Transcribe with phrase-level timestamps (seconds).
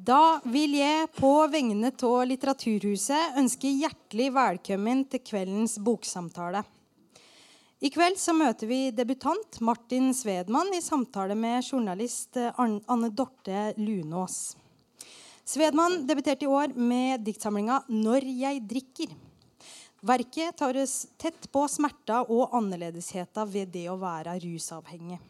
[0.00, 6.62] Da vil jeg på vegne av Litteraturhuset ønske hjertelig velkommen til kveldens boksamtale.
[7.84, 14.54] I kveld så møter vi debutant Martin Svedman i samtale med journalist Anne Dorte Lunås.
[15.44, 19.16] Svedman debuterte i år med diktsamlinga 'Når jeg drikker'.
[20.00, 25.20] Verket tar oss tett på smerta og annerledesheta ved det å være rusavhengig.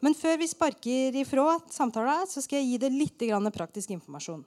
[0.00, 4.44] Men før vi sparker ifra samtalen, så skal jeg gi deg litt praktisk informasjon.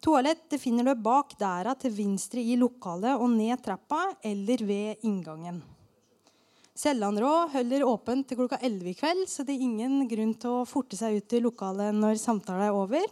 [0.00, 5.62] Toalett finner du bak dæra til venstre i lokalet og ned trappa eller ved inngangen.
[6.76, 10.66] Sellandrå holder åpent til klokka 11 i kveld, så det er ingen grunn til å
[10.68, 13.06] forte seg ut i lokalet når samtalen er over.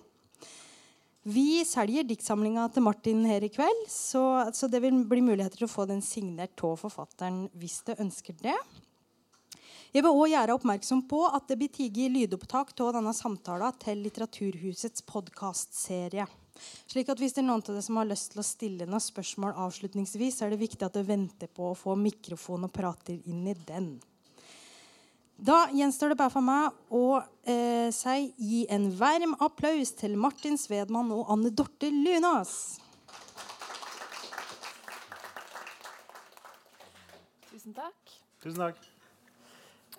[1.24, 5.64] Vi selger diktsamlinga til Martin her i kveld, så, så, det vil bli muligheter til
[5.70, 8.58] å få den signert av forfatteren hvis du ønsker det.
[9.94, 14.00] Jeg vil også gjøre oppmerksom på at det blir tatt lydopptak av denne samtalen til
[14.02, 16.24] Litteraturhusets podkastserie.
[16.90, 19.02] Slik at hvis det er noen av dere som har lyst til å stille noen
[19.02, 23.20] spørsmål avslutningsvis, så er det viktig at dere venter på å få mikrofon og prater
[23.22, 23.92] inn i den.
[25.38, 30.58] Da gjenstår det bare for meg å eh, si gi en varm applaus til Martin
[30.58, 32.80] Svedman og Anne Dorte Lunas.
[37.52, 38.18] Tusen takk.
[38.42, 38.82] Tusen takk.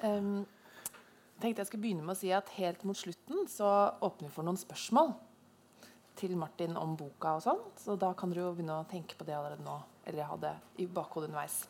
[0.04, 0.46] Um,
[1.40, 3.70] tenkte jeg skulle begynne med å si at Helt mot slutten så
[4.04, 5.14] åpner vi for noen spørsmål
[6.20, 7.36] til Martin om boka.
[7.36, 9.78] og sånn, Så da kan dere jo begynne å tenke på det allerede nå.
[10.06, 11.66] Eller ha det i bakhodet underveis.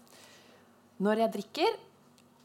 [1.00, 1.78] Når jeg drikker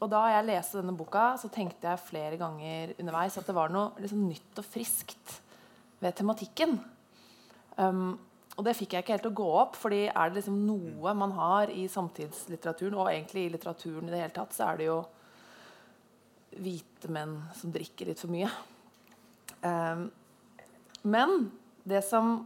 [0.01, 3.69] og da jeg leste denne boka, så tenkte jeg flere ganger underveis at det var
[3.69, 5.35] noe liksom nytt og friskt
[6.01, 6.79] ved tematikken.
[7.77, 8.17] Um,
[8.57, 11.13] og det fikk jeg ikke helt til å gå opp, fordi er det liksom noe
[11.17, 14.89] man har i samtidslitteraturen, og egentlig i litteraturen i det hele tatt, så er det
[14.89, 14.97] jo
[16.59, 18.49] hvite menn som drikker litt for mye.
[19.61, 20.07] Um,
[21.07, 21.51] men
[21.87, 22.41] det som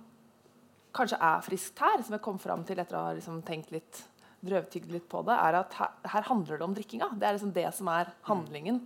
[0.95, 4.03] kanskje er friskt her, som jeg kom fram til etter å ha liksom tenkt litt
[4.45, 7.09] drøvtygd litt på det, er at her, her, handler det om drikkinga.
[7.17, 8.83] Det er liksom det som er handlingen.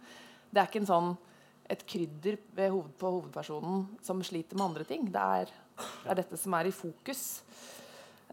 [0.50, 1.12] Det er ikke sånn,
[1.70, 2.40] et krydder
[2.72, 5.06] hoved, på hovedpersonen som sliter med andre ting.
[5.14, 7.26] Det er, det er dette som er i fokus.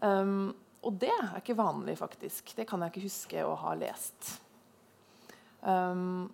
[0.01, 0.55] Um,
[0.87, 2.55] og det er ikke vanlig, faktisk.
[2.57, 4.31] Det kan jeg ikke huske å ha lest.
[5.61, 6.29] Um,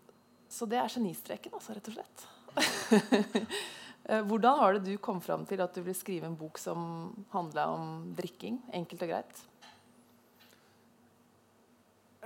[0.53, 2.27] så det er genistreken, altså, rett og slett.
[4.03, 7.13] Eh, hvordan var det du kom fram til at du ville skrive en bok som
[7.31, 8.57] handla om drikking?
[8.75, 9.37] Enkelt og greit.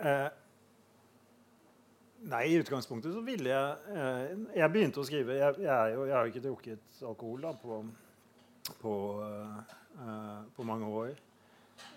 [0.02, 0.30] Eh,
[2.34, 6.18] nei, i utgangspunktet så ville jeg eh, Jeg begynte å skrive Jeg, jeg, jo, jeg
[6.18, 7.80] har jo ikke drukket alkohol da, på,
[8.82, 8.98] på,
[10.02, 11.14] eh, på mange år.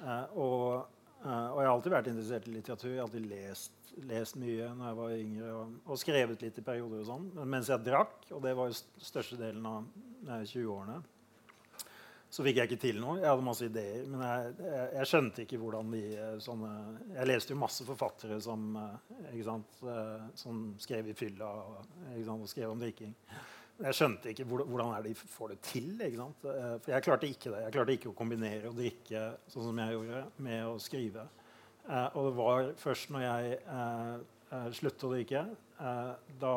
[0.05, 0.87] Eh, og,
[1.25, 2.93] eh, og, jeg har alltid vært interessert i litteratur.
[2.93, 6.67] Jeg har alltid lest, lest mye når jeg var yngre, og, og, skrevet litt i
[6.67, 7.01] perioder.
[7.03, 7.31] og sånn.
[7.39, 9.89] Men mens jeg drakk, og det var jo størstedelen av
[10.27, 11.01] 20-årene
[12.31, 13.19] så fikk jeg ikke til noe.
[13.19, 16.75] Jeg hadde masse ideer, men jeg, jeg, jeg skjønte ikke hvordan de eh, sånne
[17.17, 21.81] Jeg leste jo masse forfattere som, eh, sant, eh, som skrev i fylla og,
[22.12, 23.17] sant, og, skrev om drikking.
[23.81, 25.91] Jeg skjønte ikke hvordan de får det til.
[26.39, 27.65] For jeg klarte ikke det.
[27.65, 31.25] Jeg klarte ikke å kombinere å drikke sånn som jeg gjorde, med å skrive.
[31.89, 33.59] Og det var først når jeg
[34.77, 35.45] sluttet å drikke,
[36.41, 36.55] da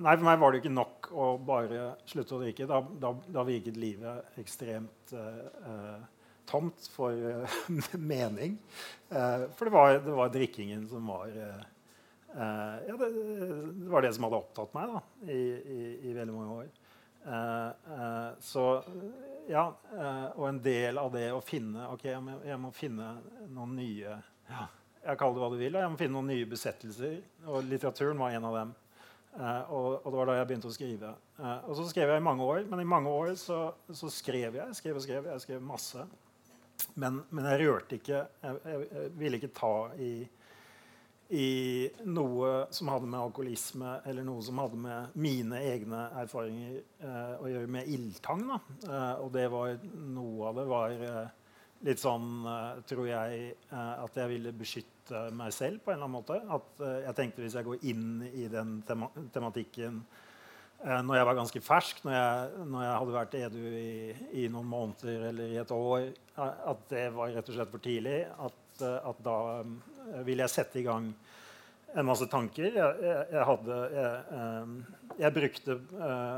[0.00, 2.68] Nei, For meg var det ikke nok å bare slutte å drikke.
[2.70, 5.98] Da, da, da virket livet ekstremt uh,
[6.48, 7.12] tomt for
[8.12, 8.56] mening.
[9.10, 14.38] For det var, det var, drikkingen som var ja, det, det, var det som hadde
[14.38, 16.68] opptatt meg da, i, i, i veldig mange år.
[18.46, 18.66] så
[19.48, 19.64] ja,
[20.36, 23.08] Og en del av det å finne Ok, jeg må, jeg må finne
[23.50, 24.12] noen nye
[24.50, 24.66] ja,
[25.06, 25.78] Jeg kaller det hva du vil.
[25.80, 27.18] Jeg må finne noen nye besettelser.
[27.48, 28.72] Og litteraturen var en av dem.
[29.30, 31.12] Uh, og, og, det var da jeg begynte å skrive.
[31.38, 32.64] Uh, og så skrev jeg i mange år.
[32.68, 33.60] Men i mange år så,
[33.94, 34.76] så skrev jeg.
[34.76, 35.30] Skrev og skrev.
[35.30, 36.04] Jeg skrev masse.
[36.98, 40.12] Men, men jeg rørte ikke jeg, jeg, jeg, ville ikke ta i,
[41.30, 47.34] i noe som hadde med alkoholisme eller noe som hadde med mine egne erfaringer eh,
[47.38, 48.48] å gjøre med ildtang.
[48.50, 50.96] og det var noe av det var
[51.86, 52.42] litt sånn,
[52.84, 56.36] tror jeg, at jeg ville beskytte meg selv på en eller annen måte.
[56.52, 60.02] At jeg tenkte hvis jeg går inn i den tema tematikken
[60.80, 63.90] når jeg var ganske fersk, når jeg, når jeg hadde vært edru i,
[64.32, 66.06] i, noen måneder eller i et år,
[66.40, 68.20] at det var rett og slett for tidlig.
[68.40, 69.36] At, at da
[70.00, 71.10] um, ville jeg sette i gang
[71.94, 72.70] en masse tanker.
[72.70, 74.72] Jeg, jeg, jeg hadde jeg,
[75.18, 75.74] jeg, brukte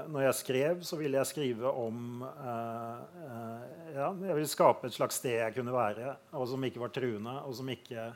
[0.08, 2.22] Når jeg skrev, så ville jeg skrive om
[3.92, 7.36] ja, Jeg ville skape et slags sted jeg kunne være, og som ikke var truende,
[7.44, 8.10] og som ikke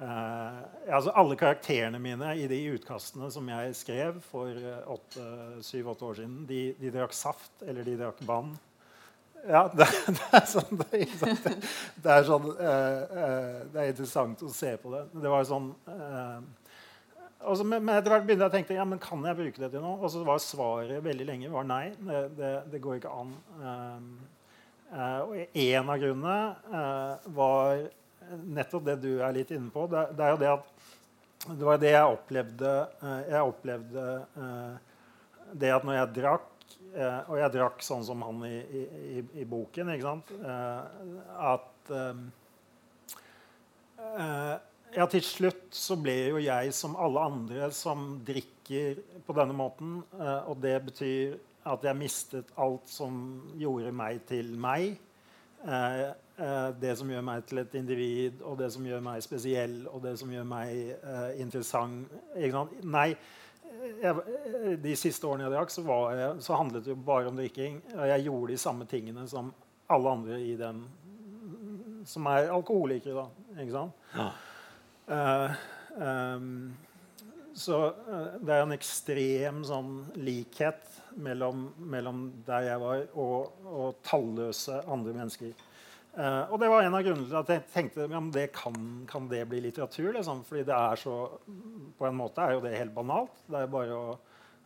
[0.00, 4.54] altså alle karakterene mine i de utkastene som jeg skrev for
[5.66, 8.54] syv-åtte år siden, de, de, drakk saft eller de drakk vann.
[9.48, 14.74] Ja, det, det, er sånn Det, er, sånn, uh, uh, det er interessant å se
[14.80, 15.04] på det.
[15.16, 15.70] Det var sånn
[17.40, 19.80] også, men, etter hvert begynte jeg å tenke ja, men kan jeg bruke det til
[19.80, 19.96] noe.
[19.96, 21.86] Og så var svaret veldig lenge var nei.
[21.96, 23.30] Det, det, går ikke an.
[25.24, 26.36] Og en av grunnene
[27.32, 27.86] var
[28.44, 29.86] nettopp det du er litt inne på.
[29.88, 30.68] Det, er jo det at
[31.48, 32.74] det var det jeg opplevde.
[33.24, 34.06] Jeg opplevde
[35.64, 36.49] det at når jeg drakk
[36.90, 40.32] Og jeg drakk sånn som han i, i, i boken, ikke sant
[41.38, 42.24] At eh,
[44.90, 50.00] ja, til slutt så ble jo jeg som alle andre som drikker på denne måten.
[50.18, 51.36] Eh, og det betyr
[51.70, 53.20] at jeg mistet alt som
[53.60, 54.96] gjorde meg til meg.
[55.62, 56.00] Eh,
[56.42, 60.02] eh, det som gjør meg til et individ, og det som gjør meg spesiell, og
[60.08, 60.96] det som gjør meg
[61.38, 62.10] interessant.
[62.34, 62.74] Ikke sant?
[62.82, 63.12] Nei,
[64.02, 65.84] jeg, de siste årene jeg drakk, så,
[66.16, 67.80] jeg, så, handlet det jo bare om drikking.
[67.96, 69.52] Og jeg gjorde de samme tingene som
[69.90, 70.84] alle andre i den
[72.08, 73.24] som er alkoholikere.
[73.24, 74.06] da, ikke sant?
[74.14, 74.30] Ja.
[75.10, 75.58] Uh,
[76.00, 76.70] um,
[77.56, 80.86] så uh, det er en ekstrem sånn likhet
[81.20, 85.52] mellom, mellom der jeg var, og, og talløse andre mennesker.
[86.10, 88.74] Uh, og det var en av grunnene til at jeg tenkte ja, det kan,
[89.08, 90.10] kan, det bli litteratur.
[90.16, 91.20] Liksom, fordi det er så
[91.98, 93.44] På en måte er jo det helt banalt.
[93.46, 94.16] Det er bare å,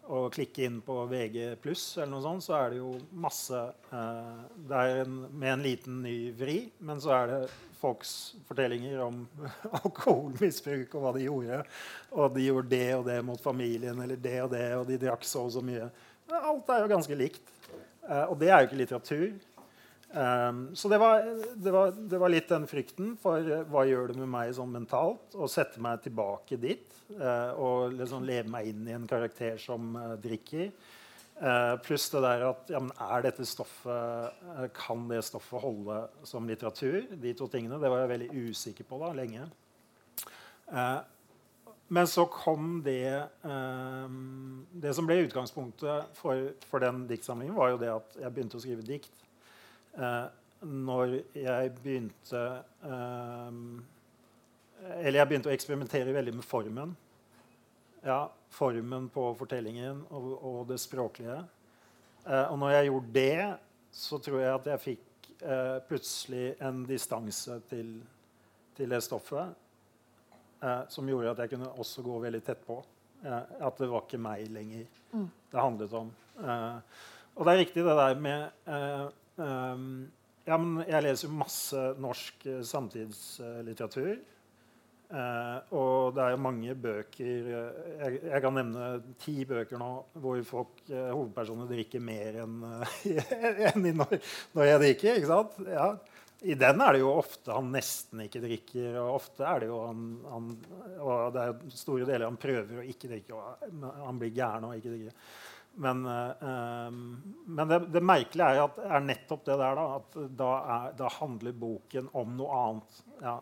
[0.08, 3.60] å klikke inn på VG pluss eller noe sånt, så er det jo masse
[3.90, 7.40] Det er en, med en liten ny vri, men så er det
[7.84, 9.24] folks fortellinger om
[9.82, 11.62] alkoholmisbruk og hva de gjorde.
[12.16, 15.26] Og de gjorde det og det mot familien, eller det og det, og de drakk
[15.28, 15.90] så og så mye.
[16.32, 17.50] Alt er jo ganske likt.
[18.04, 19.28] Uh, og det er jo ikke litteratur.
[20.14, 21.24] Um, så det var,
[21.58, 24.70] det, var, det var, litt den frykten for uh, hva gjør det med meg sånn
[24.70, 26.86] mentalt å sette meg tilbake dit
[27.18, 30.70] uh, og liksom leve meg inn i en karakter som drikker.
[31.34, 32.78] Uh, pluss det der at ja,
[33.10, 37.08] er dette stoffet, uh, Kan det stoffet holde som litteratur?
[37.10, 37.80] De to tingene.
[37.82, 39.48] Det var jeg veldig usikker på da, lenge.
[40.70, 41.02] Uh,
[41.90, 43.26] men så kom det
[44.80, 48.62] Det som ble utgangspunktet for, for, den diktsamlingen, var jo det at jeg begynte å
[48.62, 49.23] skrive dikt.
[50.64, 52.40] Når jeg begynte
[54.98, 56.96] Eller jeg begynte å eksperimentere veldig med formen.
[58.04, 61.38] Ja, formen på fortellingen og, og det språklige.
[62.24, 63.56] Eh, og når jeg gjorde det,
[63.94, 67.96] så tror jeg at jeg fikk eh, plutselig en distanse til,
[68.76, 69.54] til det stoffet
[70.60, 72.78] eh, som gjorde at jeg kunne også gå veldig tett på.
[73.24, 75.28] Eh, at det var ikke meg lenger mm.
[75.52, 76.14] det handlet om.
[76.40, 77.04] Eh,
[77.34, 78.72] og det er riktig det der med
[79.40, 79.86] eh,
[80.44, 84.16] ja, men Jeg leser masse norsk samtidslitteratur.
[85.14, 88.86] Uh, og det er mange bøker uh, jeg, jeg, kan nevne
[89.20, 92.56] ti bøker nå hvor folk, uh, hovedpersonene drikker mer enn
[93.68, 94.16] en når,
[94.56, 95.20] når, jeg drikker.
[95.20, 95.60] ikke sant?
[95.68, 95.90] Ja.
[96.44, 99.78] I den er det jo ofte han nesten ikke drikker, og ofte er det jo
[99.84, 100.02] han,
[100.32, 100.50] han
[101.04, 104.74] Og det er store deler han prøver å ikke drikke, og han blir gæren og
[104.80, 105.22] ikke drikker.
[105.74, 110.92] Men, men det, det, merkelige er, at, er nettopp det der, da, at da, er,
[111.00, 113.02] da handler boken om noe annet.
[113.24, 113.40] Ja.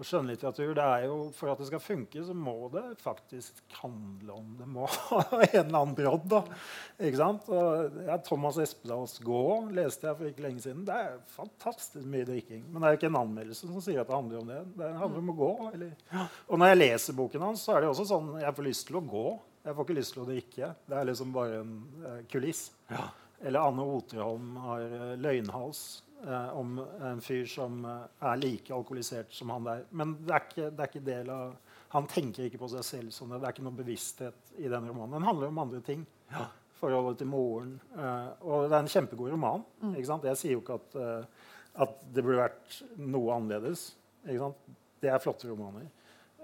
[0.00, 4.36] Og skjønnlitteratur det er jo, For at det skal funke, så må det faktisk handle
[4.38, 4.86] om Det må
[5.18, 6.24] en eller annen brodd.
[6.30, 6.40] da,
[6.96, 7.50] ikke sant?
[8.06, 10.86] Ja, Thomas Espedals 'Gå' leste jeg for ikke lenge siden.
[10.88, 12.64] Det er fantastisk mye drikking.
[12.68, 14.60] Men det er jo ikke en anmeldelse som sier at det handler om det.
[14.78, 15.52] Det handler om å gå.
[15.74, 15.92] Eller,
[16.48, 19.00] og når jeg leser boken hans, så er det også sånn jeg får lyst til
[19.02, 19.26] å gå.
[19.64, 20.70] Jeg får ikke lyst til å drikke.
[20.88, 21.74] Det er liksom bare en
[22.04, 22.70] uh, kuliss.
[22.88, 23.08] Ja.
[23.40, 29.32] Eller Anne Oterholm har uh, 'Løgnhals' eh, om en fyr som eh, er like alkoholisert
[29.32, 29.84] som han der.
[29.90, 31.52] Men det er ikke, det er ikke del av
[31.90, 33.40] han tenker ikke på seg selv som det.
[33.42, 35.16] Er ikke noe bevissthet i den romanen.
[35.16, 36.04] Den handler om andre ting.
[36.30, 36.46] Ja.
[36.78, 37.72] Forholdet til moren.
[37.96, 39.64] Uh, og det er en kjempegod roman.
[39.82, 39.96] Mm.
[39.98, 41.48] Jeg sier jo ikke at, uh,
[41.82, 43.90] at, det burde vært noe annerledes.
[44.22, 45.90] Det er flotte romaner.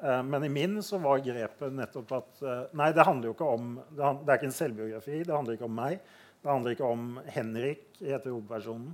[0.03, 2.45] Uh, men i min så var grepet nettopp at
[2.77, 5.23] Nei, det handler jo ikke om Det, er ikke en selvbiografi.
[5.25, 6.01] Det handler ikke om meg.
[6.43, 8.93] Det handler ikke om Henrik, heter hovedpersonen.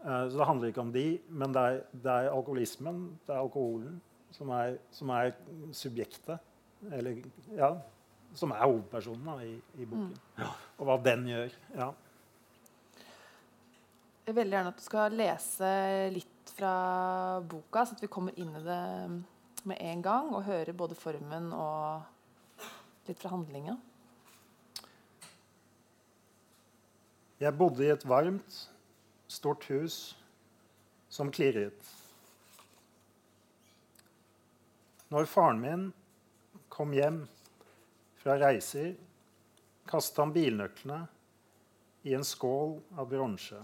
[0.00, 3.42] Uh, så det handler ikke om de, men det er, det er alkoholismen, det er
[3.42, 3.98] alkoholen,
[4.32, 5.34] som er, som er
[5.74, 6.38] subjektet.
[6.92, 7.18] Eller
[7.56, 7.74] ja,
[8.36, 10.12] som er hovedpersonen da, i, i, boken.
[10.12, 10.42] Mm.
[10.42, 10.50] Ja.
[10.76, 11.56] Og hva den gjør.
[11.74, 11.92] Ja.
[14.26, 15.70] Jeg vil veldig gjerne at du skal lese
[16.14, 16.74] litt fra
[17.46, 18.82] boka, så at vi kommer inn i det
[19.66, 22.02] med en gang og hører både formen og
[23.08, 23.76] litt fra handlinga.
[27.42, 28.60] Jeg bodde i et varmt
[29.28, 30.16] stort hus
[31.12, 31.90] som klirret.
[35.12, 35.84] Når faren min
[36.72, 37.20] kom hjem
[38.22, 38.94] fra reiser,
[39.86, 41.02] kastet han bilnøklene
[42.06, 43.60] i en skål av bronse.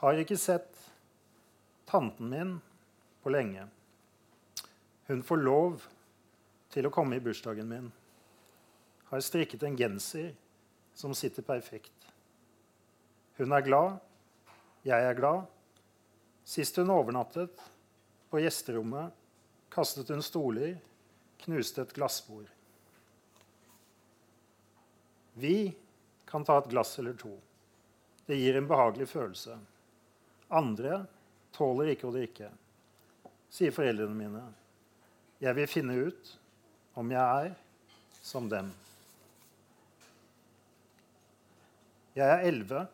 [0.00, 0.79] Har ikke sett
[1.90, 2.60] tanten min
[3.22, 3.66] på lenge.
[5.06, 5.82] Hun får lov
[6.70, 7.88] til å komme i bursdagen min.
[9.10, 10.30] Har strikket en genser
[10.94, 12.06] som sitter perfekt.
[13.40, 13.98] Hun er glad,
[14.86, 15.48] jeg er glad.
[16.46, 17.58] Sist hun overnattet
[18.30, 19.10] på gjesterommet,
[19.72, 20.76] kastet hun stoler,
[21.42, 22.46] knuste et glassbord.
[25.40, 25.72] Vi
[26.28, 27.32] kan ta et glass eller to.
[28.26, 29.56] Det gir en behagelig følelse.
[30.54, 31.06] Andre
[31.56, 32.50] tåler ikke å drikke,
[33.50, 34.44] sier foreldrene mine.
[35.40, 36.32] Jeg vil finne ut
[37.00, 37.54] om jeg er
[38.22, 38.68] som dem.
[42.16, 42.84] Jeg er elleve,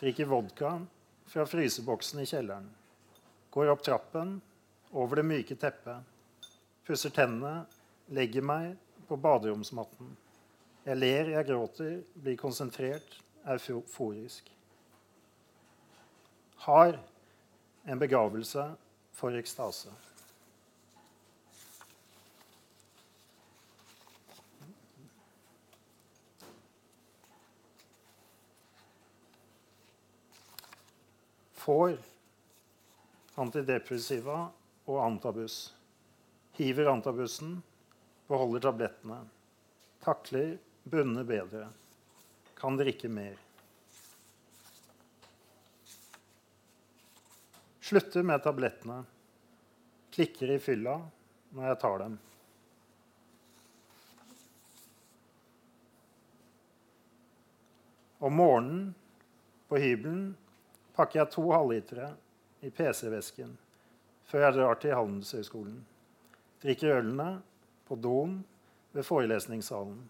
[0.00, 0.72] drikker vodka
[1.30, 2.66] fra fryseboksen i kjelleren.
[3.52, 4.40] Går opp trappen,
[4.92, 6.02] over det myke teppet.
[6.84, 7.66] Pusser tennene,
[8.12, 8.74] legger meg
[9.08, 10.10] på baderomsmatten.
[10.82, 13.14] Jeg ler, jeg gråter, blir konsentrert,
[13.46, 14.48] euforisk.
[16.66, 16.98] Har
[17.84, 18.64] en begravelse
[19.12, 19.90] for ekstase.
[31.62, 31.94] Får
[33.38, 34.38] antidepressiva
[34.90, 35.70] og antabus.
[36.58, 37.60] Hiver antabusen,
[38.28, 39.20] beholder tablettene.
[40.02, 41.68] Takler bunne bedre.
[42.58, 43.38] Kan drikke mer.
[47.92, 49.02] Slutter med tablettene.
[50.10, 50.94] Klikker i fylla
[51.52, 52.14] når jeg tar dem.
[58.24, 58.86] Om morgenen
[59.68, 60.24] på hybelen
[60.96, 62.08] pakker jeg to halvlitere
[62.64, 63.52] i PC-vesken
[64.32, 65.76] før jeg drar til Handelshøyskolen.
[66.64, 67.30] Drikker ølene
[67.84, 68.38] på doen
[68.96, 70.00] ved forelesningssalen.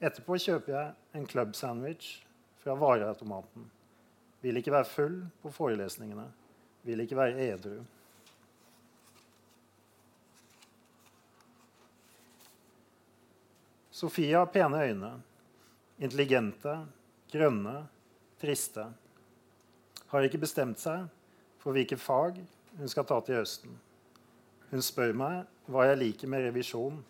[0.00, 2.22] Etterpå kjøper jeg en club-sandwich
[2.64, 3.68] fra vareautomaten.
[4.40, 6.30] Vil ikke være full på forelesningene.
[6.86, 7.80] Vil ikke være edru.
[14.00, 15.12] Sofie har pene øyne.
[16.00, 16.86] Intelligente,
[17.32, 17.88] grønne,
[18.40, 18.86] triste.
[20.08, 21.04] Har ikke bestemt seg
[21.60, 22.40] for hvilke fag
[22.78, 23.76] hun skal ta til høsten.
[24.70, 27.02] Hun spør meg hva jeg liker med revisjon.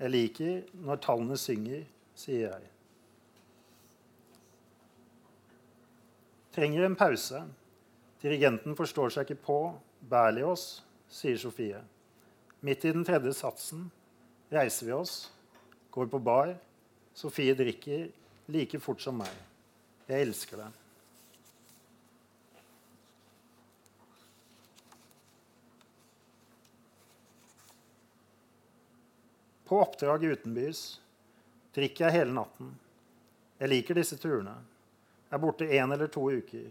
[0.00, 1.82] Jeg liker når tallene synger,
[2.16, 2.70] sier jeg.
[6.56, 7.42] Trenger en pause.
[8.20, 9.58] Dirigenten forstår seg ikke på
[10.10, 11.80] Berlioz, sier Sofie.
[12.60, 13.86] Midt i den tredje satsen
[14.52, 15.14] reiser vi oss,
[15.90, 16.52] går på bar.
[17.16, 18.10] Sofie drikker
[18.52, 19.32] like fort som meg.
[20.10, 20.68] Jeg elsker det.
[29.70, 30.98] På oppdrag utenbys
[31.76, 32.72] drikker jeg hele natten.
[33.60, 34.56] Jeg liker disse turene.
[35.30, 36.66] Jeg er borte én eller to uker.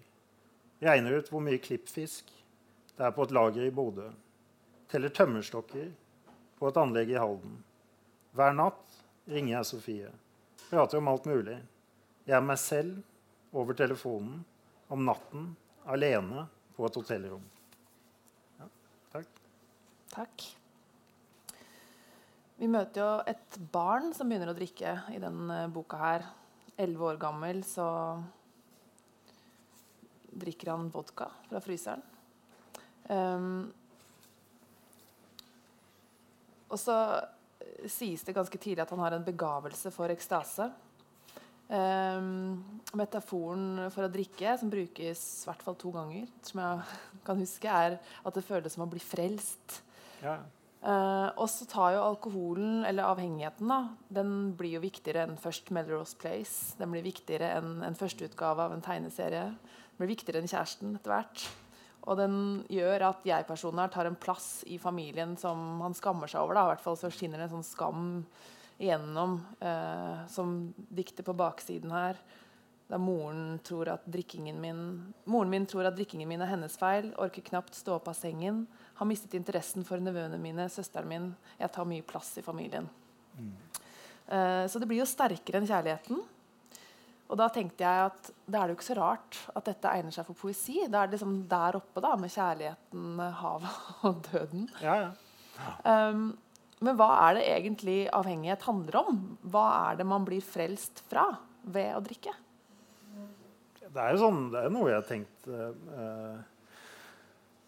[0.79, 2.29] Regner ut hvor mye klippfisk
[2.99, 4.09] det er på et lager i Bodø.
[4.91, 5.89] Teller tømmerstokker
[6.59, 7.59] på et anlegg i Halden.
[8.35, 10.11] Hver natt ringer jeg Sofie.
[10.69, 11.57] Prater om alt mulig.
[12.27, 14.41] Jeg er meg selv over telefonen
[14.91, 15.47] om natten
[15.89, 16.45] alene
[16.75, 17.45] på et hotellrom.
[18.59, 18.67] Ja,
[19.15, 19.39] takk.
[20.13, 20.47] Takk.
[22.59, 26.27] Vi møter jo et barn som begynner å drikke i denne boka her.
[26.79, 27.87] Elleve år gammel så
[30.31, 32.03] drikker han vodka fra fryseren.
[33.09, 33.69] Um,
[36.69, 36.95] og så
[37.89, 40.69] sies det ganske tidlig at han har en begavelse for ekstase.
[41.69, 42.63] Um,
[42.97, 47.69] metaforen for å drikke, som brukes i hvert fall to ganger, som jeg kan huske,
[47.69, 49.81] er at det føles som å bli frelst.
[50.23, 50.39] Ja.
[50.79, 53.79] Uh, og så tar jo alkoholen, eller avhengigheten, da,
[54.15, 56.77] den blir jo viktigere enn først Melrose Place.
[56.79, 59.49] Den blir viktigere enn en førsteutgave av en tegneserie.
[59.99, 61.43] Blir viktigere enn kjæresten etter hvert.
[62.09, 62.35] Og den
[62.71, 66.55] gjør at jeg-personen her tar en plass i familien som han skammer seg over.
[66.55, 68.05] da, I hvert fall så skinner det en sånn skam
[68.79, 72.21] igjennom, eh, som dikter på baksiden her.
[72.89, 74.79] Da moren tror at drikkingen min
[75.29, 78.63] Moren min tror at drikkingen min er hennes feil, orker knapt stå opp av sengen
[78.97, 81.27] har mistet interessen for nevøene mine, søsteren min.
[81.59, 82.89] Jeg tar mye plass i familien.
[83.37, 83.53] Mm.
[84.27, 86.23] Eh, så det blir jo sterkere enn kjærligheten.
[87.29, 90.13] Og da tenkte jeg at da er det jo ikke så rart at dette egner
[90.15, 90.79] seg for poesi.
[90.89, 94.63] Da er det liksom der oppe da, med kjærligheten, havet og døden.
[94.81, 95.11] Ja, ja.
[95.85, 96.31] Um,
[96.79, 99.17] men hva er det egentlig avhengighet handler om?
[99.51, 101.25] Hva er det man blir frelst fra
[101.69, 102.31] ved å drikke?
[103.89, 106.39] Det er jo sånn, det er noe jeg har tenkt uh,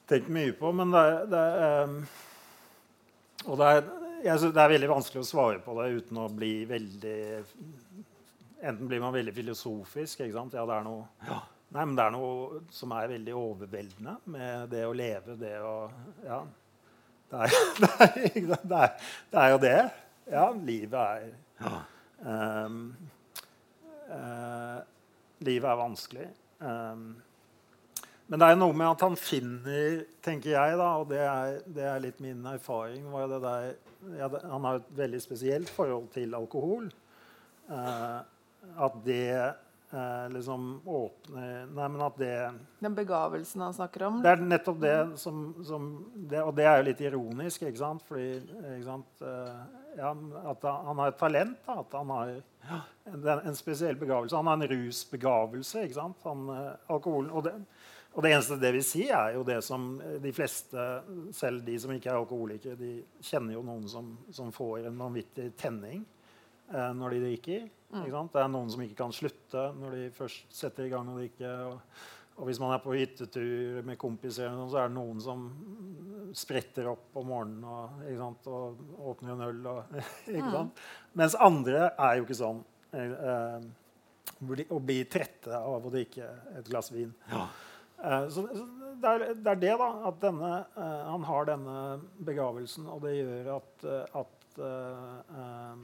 [0.09, 0.71] tenkt mye på.
[0.77, 2.01] Men det, er- det, er, um,
[3.51, 3.85] og det er,
[4.29, 7.19] jeg synes det er veldig vanskelig å svare på det uten å bli veldig
[8.61, 10.21] Enten blir man veldig filosofisk.
[10.21, 10.53] ikke sant?
[10.53, 11.07] Ja, det er noe,
[11.73, 15.75] nei, men det er noe som er veldig overveldende med det å leve, det å
[16.25, 16.43] Ja.
[17.31, 18.95] Det er, det er, det er,
[19.31, 19.77] det er jo det.
[20.31, 21.75] Ja, livet er
[22.27, 22.81] um,
[24.11, 24.79] uh,
[25.39, 26.25] Livet er vanskelig.
[26.59, 27.05] Um,
[28.31, 31.87] men det er noe med at han finner, tenker jeg, da, og det er, det
[31.87, 33.71] er litt min erfaring var det der,
[34.19, 36.85] ja, Han har et veldig spesielt forhold til alkohol.
[37.71, 38.19] Eh,
[38.77, 39.31] at det
[39.91, 42.35] eh, liksom åpner Nei, men at det
[42.79, 44.21] Den begavelsen han snakker om.
[44.23, 48.05] Det er nettopp det som, som det, Og det er jo litt ironisk, ikke sant?
[48.07, 49.23] Fordi ikke sant?
[49.25, 49.61] eh,
[49.99, 50.13] ja,
[50.53, 51.57] at han, har et talent.
[51.65, 52.35] Da, at han har
[53.11, 54.37] en, en spesiell begavelse.
[54.37, 55.87] Han har en rusbegavelse.
[55.87, 56.21] ikke sant?
[56.29, 57.57] Han, eh, alkoholen, og det,
[58.11, 60.87] og det eneste det vil si, er jo det som de fleste,
[61.35, 65.53] selv de som ikke er alkoholikere, de kjenner jo noen som, som får en vanvittig
[65.59, 66.01] tenning
[66.71, 67.69] når de drikker.
[67.91, 68.31] Ikke sant?
[68.31, 71.51] Det er noen som ikke kan slutte når de først setter i gang å drikke.
[71.67, 72.03] Og,
[72.39, 75.43] og hvis man er på hyttetur med kompiser, eller noe, så er det noen som
[76.37, 78.47] spretter opp om morgenen og, ikke sant?
[78.47, 79.61] og åpner en øl.
[79.73, 79.97] Og,
[80.37, 80.83] ikke sant?
[81.19, 82.63] Mens andre er jo ikke sånn.
[82.95, 83.69] Eh, eh,
[84.39, 87.11] bli- og blir trette av å drikke et glass vin.
[87.31, 89.89] Eh, så, det, er, det er det, da.
[90.09, 91.79] At denne, eh, han har denne
[92.23, 95.75] begavelsen, og det gjør at, eh, at, Uh, eh,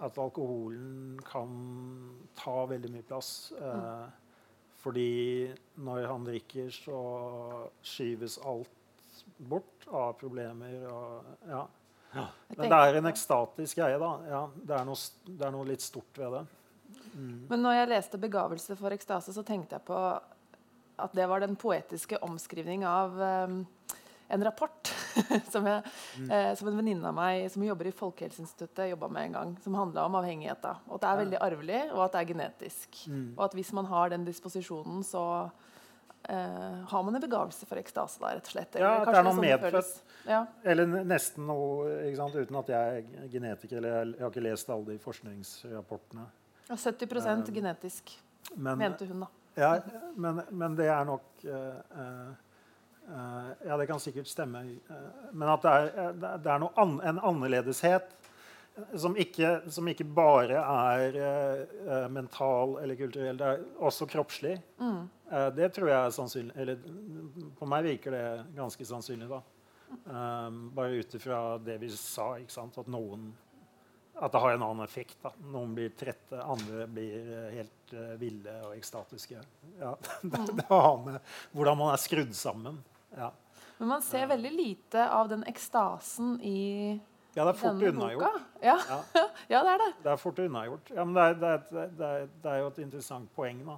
[0.00, 1.50] at alkoholen kan
[2.38, 3.52] ta veldig mye plass.
[3.60, 4.06] eh,
[4.80, 5.52] Fordi
[5.84, 7.00] når han drikker, så
[7.84, 10.86] skyves alt bort av problemer.
[10.88, 11.66] Og, ja.
[12.56, 14.10] Men det er en ekstatisk greie, da.
[14.30, 14.96] Ja, det, er noe,
[15.28, 16.42] det er noe litt stort ved det.
[17.50, 19.98] Men når jeg leste 'Begavelse for ekstase', så tenkte jeg på
[21.00, 23.66] at det var den poetiske omskrivning av um,
[24.28, 24.92] en rapport
[25.52, 25.94] som, jeg,
[26.26, 29.56] eh, som en venninne av meg som jobber i Folkehelseinstituttet, jobba med en gang.
[29.64, 30.62] Som handla om avhengighet.
[30.62, 33.02] da, og At det er veldig arvelig, og at det er genetisk.
[33.36, 35.24] Og at hvis man har den disposisjonen, så
[36.28, 38.78] eh, har man en begavelse for ekstase, da, rett og slett.
[38.80, 40.02] Ja, at det er noe medfødt.
[40.28, 40.44] Ja.
[40.64, 42.36] Eller nesten noe, ikke sant?
[42.36, 43.78] uten at jeg er genetiker.
[43.80, 46.26] eller jeg, har ikke lest alle de forskningsrapportene.
[46.70, 48.12] Ja, 70% genetisk,
[48.54, 49.26] Men, mente hun, da.
[49.58, 49.72] ja,
[50.14, 52.49] men, men det er nok eh, eh, eh,
[53.66, 54.60] Ja, det kan sikkert stemme.
[54.90, 54.96] eh,
[55.32, 58.12] men at det er, eh, det er- an, en annerledeshet
[58.76, 63.36] eh, som ikke, som ikke bare er eh, eh, mental eller kulturell.
[63.36, 64.56] Det er også kroppslig.
[64.80, 66.56] Eh, det tror jeg er sannsynlig.
[66.56, 66.76] Eller
[67.58, 69.42] på meg virker det ganske sannsynlig, da.
[70.06, 72.76] Um, bare ut ifra det vi sa, ikke sant?
[72.78, 73.32] at noen
[74.22, 75.16] at det har en annen effekt.
[75.22, 75.30] da.
[75.50, 79.40] Noen blir trette, andre blir eh, helt uh, ville og ekstatiske.
[79.80, 81.18] Ja, det, det har med
[81.56, 82.78] hvordan man er skrudd sammen.
[83.16, 83.32] Ja,
[83.78, 87.00] Men man ser veldig lite av den ekstasen i
[87.34, 88.40] ja det er fort unnagjort.
[88.62, 88.74] Ja.
[88.88, 88.96] Ja.
[89.52, 89.90] ja, det er det.
[90.02, 90.90] Det er fort unnagjort.
[90.90, 93.60] Ja, men det er, det, er, det, er, det er jo et interessant poeng.
[93.68, 93.76] da.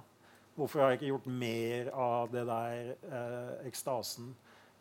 [0.57, 4.33] Hvorfor har jeg ikke gjort mer av det der eh, ekstasen?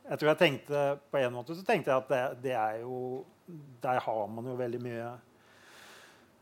[0.03, 0.81] Jeg tror jeg tenkte
[1.13, 2.97] På en måte så tenkte jeg at det, det er jo
[3.79, 5.13] Der har man jo veldig mye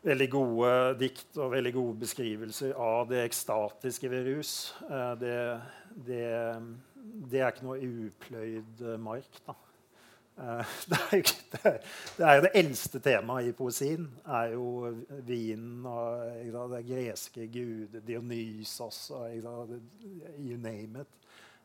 [0.01, 0.71] Veldig gode
[1.03, 4.53] dikt og veldig gode beskrivelser av det ekstatiske ved rus.
[4.89, 5.35] Eh, det,
[7.31, 9.57] det, er ikke noe upløyd eh, mark, da.
[10.41, 11.73] Eh, det, er jo det,
[12.17, 14.09] det er det eldste temaet i poesien.
[14.27, 14.67] er jo
[15.27, 19.79] vinen og det greske gud, Dionysos og
[20.39, 21.17] You name it.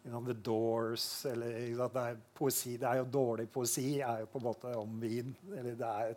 [0.05, 1.55] The Doors eller
[1.89, 2.75] det er poesi.
[2.77, 5.35] Det er jo dårlig poesi er jo på en måte om vin.
[5.55, 6.13] eller det er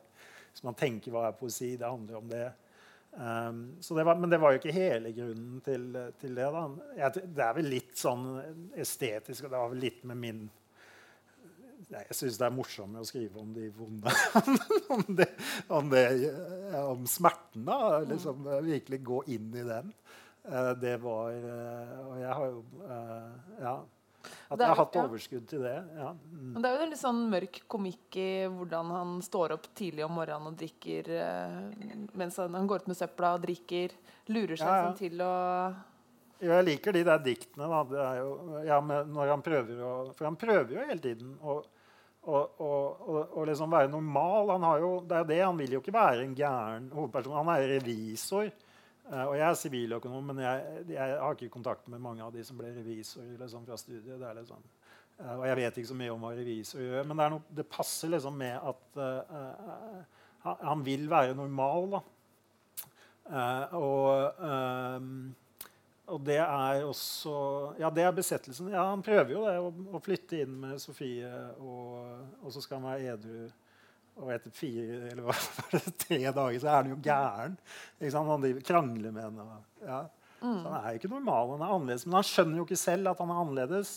[0.52, 2.52] Hvis man tenker hva er poesi, det handler om det.
[3.12, 5.88] Um, så det var, men det var jo ikke hele grunnen til,
[6.20, 6.48] til det.
[6.54, 6.62] da.
[7.00, 8.26] Jeg, det er vel litt sånn
[8.78, 10.48] estetisk, og det var vel litt med min
[11.88, 14.12] Nei, jeg syns det er morsommere å skrive om de vonde
[14.92, 15.28] om, det,
[15.72, 16.02] om, det,
[16.82, 17.62] om smerten.
[17.64, 19.94] da, liksom Virkelig gå inn i den.
[20.44, 23.78] Eh, det var eh, Og jeg har jo eh, Ja.
[24.48, 25.74] At jeg har hatt overskudd til det.
[25.98, 26.14] ja.
[26.16, 26.54] Mm.
[26.56, 30.14] Det er jo en litt sånn mørk komikk i hvordan han står opp tidlig om
[30.16, 31.58] morgenen og drikker eh,
[32.16, 33.92] mens han, går ut med søpla og drikker.
[34.32, 34.86] Lurer seg Ja, ja.
[34.86, 35.32] sånn til å
[36.38, 37.68] Jo, jeg liker de der diktene.
[37.68, 37.82] Da.
[37.90, 38.30] Det er jo,
[38.70, 41.58] ja, når han prøver å, for han prøver jo hele tiden å,
[43.48, 44.54] liksom være normal.
[44.54, 47.36] Han har jo, det er det, han vil jo ikke være en gæren hovedperson.
[47.42, 48.48] Han er revisor.
[49.10, 52.44] Eh, og jeg er siviløkonom, men jeg, jeg har ikke kontakt med mange av de
[52.46, 54.22] som ble revisorer liksom, fra studiet.
[54.40, 54.68] Liksom,
[55.18, 57.08] og jeg vet ikke så mye om hva revisor gjør.
[57.08, 60.04] Men det, noe, det passer liksom med at uh,
[60.46, 61.98] han, vil være normal.
[63.28, 65.12] Eh, og ehm,
[66.08, 67.32] og det er også
[67.76, 68.70] Ja, det er besettelsen.
[68.72, 71.28] Ja, han prøver jo det, å, å flytte inn med Sofie,
[71.60, 71.98] og,
[72.40, 73.42] og så skal han være edru.
[74.18, 75.34] Og etter fire eller hva,
[76.04, 77.58] tre dager så er han jo gæren.
[78.02, 79.58] Han krangler med henne.
[79.84, 80.00] Ja.
[80.38, 82.06] Så han er jo ikke normal, han er annerledes.
[82.06, 83.92] Men han skjønner jo ikke selv at han er annerledes.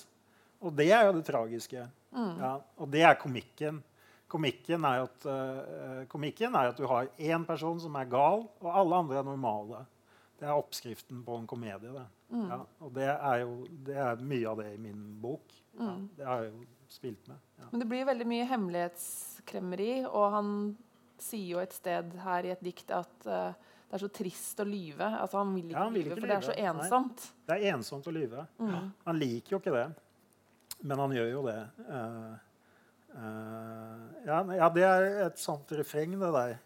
[0.61, 1.87] Og det er jo det tragiske.
[2.11, 3.79] Ja, og det er komikken.
[4.31, 8.69] Komikken er, at, uh, komikken er at du har én person som er gal, og
[8.79, 9.81] alle andre er normale.
[10.39, 11.91] Det er oppskriften på en komedie.
[11.91, 12.05] Det.
[12.31, 15.51] Ja, og det er jo det er mye av det i min bok.
[16.17, 17.39] Det er jo spilt med.
[17.57, 17.67] Ja.
[17.71, 20.53] Men det blir veldig mye hemmelighetskremmeri, og han
[21.21, 23.51] sier jo et sted her i et dikt at uh,
[23.91, 25.05] det er så trist å lyve.
[25.05, 27.25] Altså, han vil ikke, Ja, han vil lyve, ikke for det er så ensomt.
[27.27, 27.43] Nei.
[27.49, 28.45] Det er ensomt å lyve.
[29.05, 29.87] Han liker jo ikke det,
[30.81, 31.57] men han gjør jo det.
[31.87, 32.33] Uh,
[33.15, 36.59] uh, ja, ja, det er et sånt refreng, det der.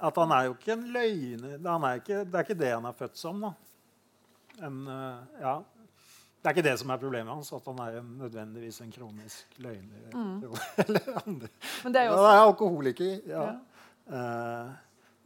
[0.00, 1.58] At han er jo ikke en løgner.
[1.60, 3.42] Er ikke, det er ikke det han er født som.
[3.44, 3.50] da.
[4.64, 4.78] En,
[5.40, 5.58] ja.
[6.40, 9.58] Det er ikke det som er problemet hans, at han er en, nødvendigvis en kronisk
[9.60, 10.06] løgner.
[10.86, 11.50] Eller andre.
[11.84, 13.10] Men det er jo også det er alkoholiker.
[13.28, 13.42] Ja.
[13.42, 13.58] Ja.
[14.10, 14.70] Uh,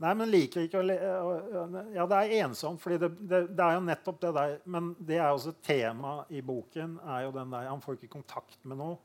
[0.02, 0.96] nei, men liker ikke å le
[1.94, 5.20] Ja, det er ensomt, fordi det, det, det er jo nettopp det der Men det
[5.20, 6.98] er også tema i boken.
[7.06, 8.98] er jo den der, Han får ikke kontakt med noe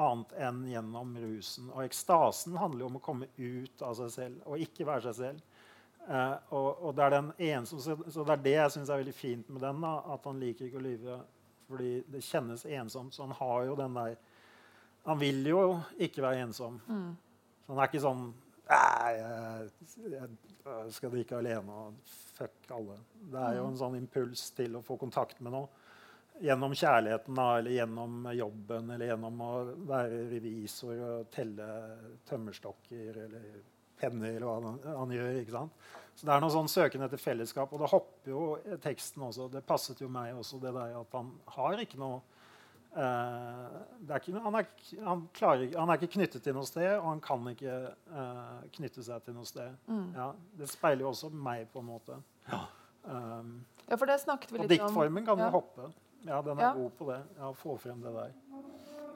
[0.00, 1.66] annet enn gjennom rusen.
[1.74, 5.18] Og ekstasen handler jo om å komme ut av seg selv og ikke være seg
[5.18, 5.66] selv.
[6.06, 9.02] Uh, og, og det er den ensom, så, så det er det jeg syns er
[9.02, 9.82] veldig fint med den.
[9.82, 11.18] da, At han liker ikke å lyve
[11.70, 13.14] fordi det kjennes ensomt.
[13.14, 14.18] Så han har jo den der
[15.08, 16.76] Han vil jo ikke være ensom.
[17.64, 18.26] Så han er ikke sånn
[18.70, 19.70] jeg,
[20.04, 21.94] jeg skal drikke alene og
[22.36, 22.98] fuck alle.
[23.32, 25.70] Det er jo en sånn impuls til å få kontakt med noe.
[26.40, 29.50] Gjennom kjærligheten eller gjennom jobben eller gjennom å
[29.90, 31.66] være revisor og telle
[32.28, 33.50] tømmerstokker eller
[34.00, 35.38] penner eller hva han, han gjør.
[35.42, 35.72] ikke sant?
[36.16, 37.70] Så det er noe sånn søken etter fellesskap.
[37.72, 38.42] Og det hopper jo
[38.82, 39.46] teksten også.
[39.52, 42.18] Det passet jo meg også, det der at han har ikke noe
[42.96, 44.66] eh, det er ikke, han, er,
[45.06, 49.04] han, klarer, han er ikke knyttet til noe sted, og han kan ikke eh, knytte
[49.06, 49.76] seg til noe sted.
[50.16, 52.20] Ja, det speiler jo også meg, på en måte.
[53.04, 53.60] Um,
[53.90, 54.70] Ja, for det snakket vi litt om.
[54.70, 55.50] Og diktformen kan jo Ja.
[55.50, 55.86] hoppe.
[56.26, 56.72] Ja, den er Ja.
[56.76, 57.22] god på det.
[57.38, 58.32] Ja, Få frem det der.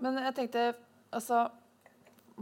[0.00, 0.74] Men jeg tenkte
[1.12, 1.50] altså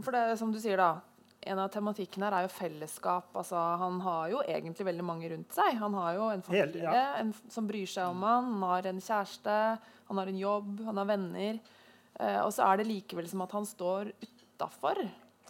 [0.01, 1.01] For det er som du sier, da.
[1.49, 3.31] En av tematikkene her er jo fellesskap.
[3.35, 5.75] Altså, han har jo egentlig veldig mange rundt seg.
[5.81, 7.07] Han har jo en familie ja.
[7.19, 8.53] en, som bryr seg om han.
[8.55, 9.57] Han har en kjæreste,
[10.07, 11.59] han har en jobb, han har venner.
[12.19, 15.03] Eh, og så er det likevel som at han står utafor.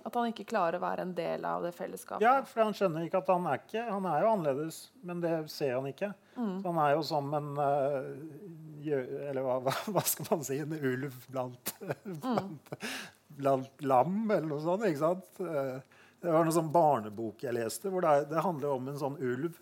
[0.03, 2.25] At han ikke klarer å være en del av det fellesskapet.
[2.25, 5.35] Ja, for han skjønner ikke at han er ikke Han er jo annerledes, men det
[5.53, 6.09] ser han ikke.
[6.35, 6.55] Mm.
[6.59, 9.59] Så han er jo som en uh, Eller hva,
[9.93, 10.57] hva, skal man si?
[10.63, 12.17] En ulv blant, Mm.
[12.19, 14.85] blant, blant lam, eller noe sånt.
[14.87, 15.29] ikke sant?
[15.41, 15.79] Eh,
[16.23, 19.57] Det var en sånn barnebok jeg leste, hvor det, det handler om en sånn ulv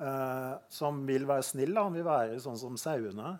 [0.00, 1.72] eh, som vil være snill.
[1.78, 3.38] Han vil være sånn som sauene.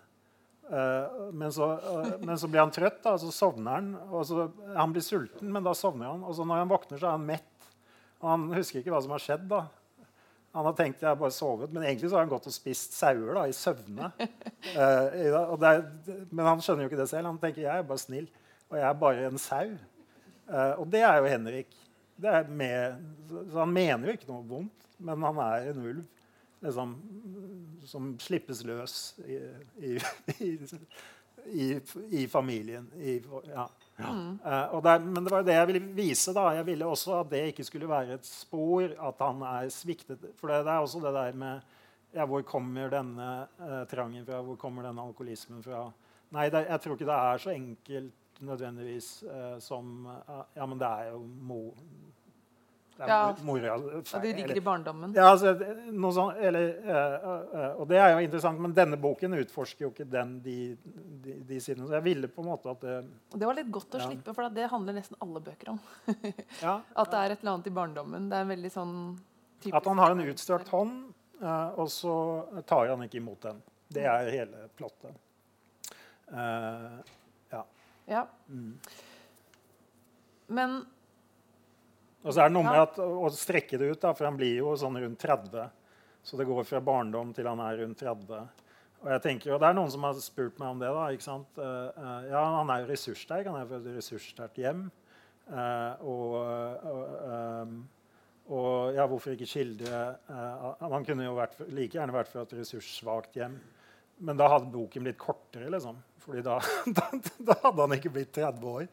[0.71, 3.91] Eh, men, så, eh, men så blir han trøtt, da, så sovner han.
[4.09, 6.23] Og så, han blir sulten, men da sovner han.
[6.25, 7.69] Og så når han våkner, så er han mett.
[8.23, 9.45] Og han husker ikke hva som har skjedd.
[9.51, 9.61] da.
[10.57, 12.97] Han har tenkt jeg har bare sovet, men egentlig så har han gått og spist
[12.97, 14.11] sauer da, i søvne.
[14.77, 17.29] Eh, og men han skjønner jo ikke det selv.
[17.29, 18.27] Han tenker jeg er bare snill,
[18.71, 19.73] og jeg er bare en sau.
[20.47, 21.75] Eh, og det er jo Henrik.
[22.21, 26.03] Det er med, så, han mener jo ikke noe vondt, men han er en ulv
[26.61, 26.95] liksom,
[27.89, 29.39] som slippes løs i,
[29.81, 29.95] i,
[30.47, 30.51] i,
[31.49, 31.67] i,
[32.21, 32.87] i familien.
[32.95, 33.17] I,
[33.49, 33.67] ja.
[34.01, 36.35] Eh, og det er, men det var det jeg ville vise.
[36.37, 36.47] da.
[36.59, 40.31] Jeg ville også at det ikke skulle være et spor at han er sviktet.
[40.39, 41.77] For det, det er også det der med
[42.11, 43.27] ja, Hvor kommer denne
[43.59, 44.41] eh, trangen fra?
[44.43, 45.85] Hvor kommer denne alkoholismen fra?
[46.31, 50.77] Nei, det, jeg tror ikke det er så enkelt nødvendigvis eh, som eh, Ja, men
[50.81, 51.61] det er jo mo...
[52.97, 53.19] Det er Ja.
[53.33, 55.13] mo- mora Og det ligger i barndommen.
[55.15, 55.53] ja, altså,
[55.91, 57.15] noe sånt, eller, eh,
[57.63, 60.57] eh, og det er jo interessant, men denne boken utforsker jo ikke den, de,
[61.23, 61.87] de, de sidene.
[61.87, 62.97] Så jeg ville på en måte at det
[63.39, 64.09] det var litt godt å Ja.
[64.11, 65.79] slippe, for det handler nesten alle bøker om.
[66.61, 68.29] ja, At det er et eller annet i barndommen.
[68.29, 68.95] Det er en veldig sånn
[69.61, 72.13] typisk At han har en utstrakt hånd, eh, og så
[72.67, 73.63] tar han ikke imot den.
[73.89, 75.15] Det er hele plottet.
[76.31, 77.01] Eh,
[78.11, 78.25] ja.
[78.51, 78.75] Mm.
[80.51, 80.81] Men
[82.21, 84.59] Og så er det noe med at, å strekke det ut, da, for han blir
[84.59, 85.69] jo sånn rundt 30.
[86.21, 88.43] Så det går fra barndom til han er rundt 30.
[89.01, 90.91] Og jeg tenker, og Det er noen som har spurt meg om det.
[90.93, 91.57] da, ikke sant?
[91.57, 93.47] Eh, ja, Han er jo ressurssterk.
[93.49, 94.89] Han er fra et ressurssterkt hjem.
[95.51, 96.35] Uh, og,
[96.87, 97.71] uh, um,
[98.53, 99.97] og ja, hvorfor ikke skildre
[100.79, 103.57] Han kunne jo vært, like gjerne vært fra et ressurssvakt hjem.
[104.21, 105.99] Men da hadde boken blitt kortere, liksom.
[106.21, 106.59] Fordi da,
[106.97, 107.07] da,
[107.47, 108.87] da hadde han ikke blitt 30 år.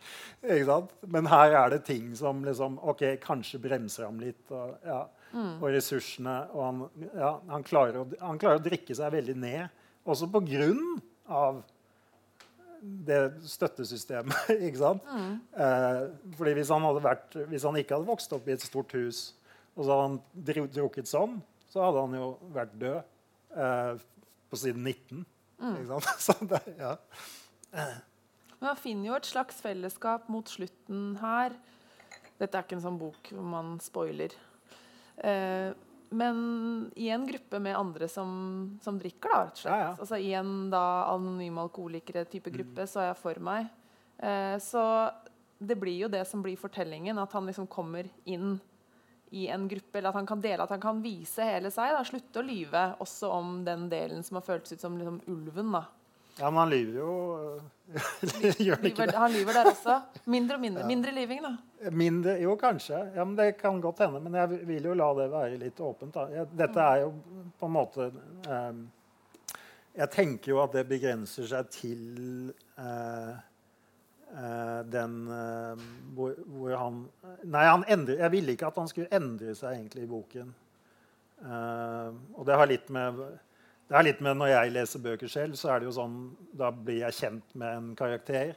[1.13, 4.45] Men her er det ting som liksom, ok, kanskje bremser ham litt.
[4.49, 5.03] Og, ja,
[5.37, 6.39] og ressursene.
[6.55, 9.83] Og han, ja, han, klarer å, han klarer å drikke seg veldig ned.
[10.09, 10.97] Også på grunn
[11.29, 11.61] av
[12.81, 14.53] det støttesystemet.
[14.67, 15.13] ikke sant?
[15.59, 16.03] Eh,
[16.39, 19.29] fordi hvis han, vært, hvis han ikke hadde vokst opp i et stort hus,
[19.77, 21.39] og så hadde han drukket sånn,
[21.69, 24.07] så hadde han jo vært død eh,
[24.51, 25.25] på siden 19.
[25.59, 26.13] Ikke sant?
[26.27, 26.95] Så det, ja.
[27.73, 31.57] Men man finner jo et slags fellesskap mot slutten her.
[32.39, 34.35] Dette er ikke en sånn bok hvor man spoiler.
[35.19, 35.71] Eh,
[36.09, 36.39] men
[36.97, 38.31] i en gruppe med andre som,
[38.83, 39.75] som drikker, da, rett og slett.
[39.75, 39.91] Ja, ja.
[39.99, 43.69] Altså I en da anonyme alkoholikere-type gruppe, så er jeg for meg.
[44.17, 44.85] Eh, så
[45.59, 48.57] det blir jo det som blir fortellingen, at han liksom kommer inn
[49.31, 51.93] i en gruppe, eller at han kan dele, at han kan vise hele seg.
[51.97, 55.73] da, Slutte å lyve også om den delen som har føltes ut som liksom ulven.
[55.73, 55.85] da.
[56.39, 57.13] ja, men han lyver jo
[58.61, 59.17] Gjør han ikke det?
[59.17, 59.95] han lyver der også.
[60.29, 60.85] Mindre og mindre.
[60.87, 61.55] Mindre lyving, da.
[61.91, 62.99] Mindre, jo, kanskje.
[63.17, 64.21] Ja, men Det kan godt hende.
[64.21, 66.13] Men jeg vil jo la det være litt åpent.
[66.15, 66.45] Da.
[66.53, 67.15] Dette er jo
[67.59, 68.81] på en måte eh,
[70.03, 72.03] Jeg tenker jo at det begrenser seg til
[72.79, 73.33] eh,
[74.93, 77.03] den eh, hvor, hvor han
[77.49, 80.55] Nei, han endrer, jeg ville ikke at han skulle endre seg egentlig i boken.
[81.45, 83.23] Eh, og det har litt med
[83.89, 86.17] det har litt med Når jeg leser bøker selv, så er det jo sånn
[86.53, 88.57] Da blir jeg kjent med en karakter.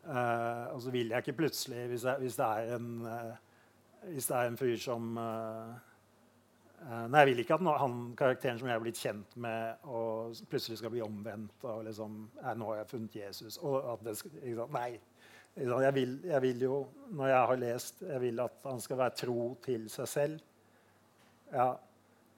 [0.00, 4.30] Uh, og så vil jeg ikke plutselig, hvis, jeg, hvis, det, er en, uh, hvis
[4.30, 5.89] det er en fyr som eh, eh,
[6.80, 10.78] Nei, jeg vil ikke at han karakteren som jeg er blitt kjent med, og plutselig
[10.80, 13.58] skal bli omvendt og liksom eh, Nå har jeg funnet Jesus.
[13.58, 14.16] Og at det?
[14.72, 14.94] Nei.
[15.60, 16.74] Jeg vil, jeg vil jo,
[17.10, 20.42] når jeg har lest, jeg vil at han skal være tro til seg selv.
[21.52, 21.68] Ja.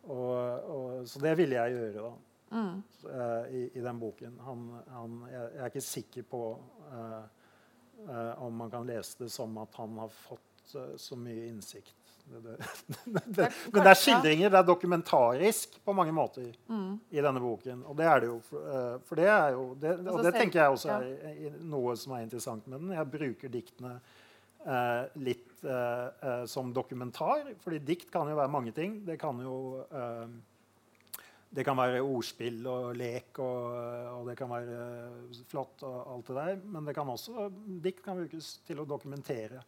[0.02, 0.34] Og,
[0.74, 2.12] og, så det ville jeg gjøre, da
[2.52, 2.82] Mm.
[3.08, 4.34] eh, i, i den boken.
[4.44, 6.40] Han, han, jeg, jeg er ikke sikker på
[6.92, 7.22] uh,
[8.08, 12.01] uh, om man kan lese det som at han har fått uh, så mye innsikt.
[12.40, 12.56] Det,
[13.36, 14.50] det, men det er skildringer.
[14.52, 16.98] Det er dokumentarisk på mange måter Mm.
[17.10, 17.84] i denne boken.
[17.88, 18.38] Og det er det jo.
[18.48, 22.24] For, eh, det er jo det, Og det tenker jeg også er noe som er
[22.26, 22.94] interessant med den.
[22.96, 23.96] Jeg bruker diktene
[24.66, 27.52] eh, litt eh, eh, som dokumentar.
[27.62, 29.02] fordi dikt kan jo være mange ting.
[29.06, 30.26] Det kan jo eh,
[31.52, 33.74] det kan være ordspill og lek, og,
[34.16, 36.60] og det kan være eh, flott og alt det der.
[36.64, 37.50] Men det kan også,
[37.84, 39.60] dikt kan brukes til å dokumentere.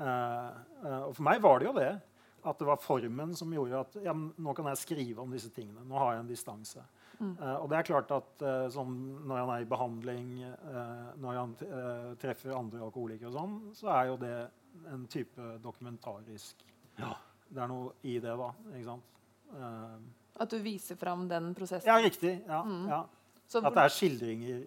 [0.00, 0.48] Eh,
[0.86, 1.92] eh, og for meg var det jo det.
[2.44, 5.84] At det var formen som gjorde at ja, nå kan jeg skrive om disse tingene.
[5.86, 6.82] Nå har jeg en distanse.
[7.22, 8.96] Eh, og det er klart at uh, sånn,
[9.30, 11.52] når han er i behandling, uh, når han
[12.18, 14.32] treffer andre alkoholikere, og sånn, så er jo det
[14.90, 16.64] en type dokumentarisk
[16.98, 18.48] Det er noe i det, da.
[18.72, 19.08] ikke sant?
[19.52, 19.96] Eh,
[20.40, 21.86] At du viser fram den prosessen.
[21.86, 22.40] ja, riktig.
[22.48, 22.88] Ja, Mm.
[22.88, 23.04] ja.
[23.46, 24.62] Så At det er skildringer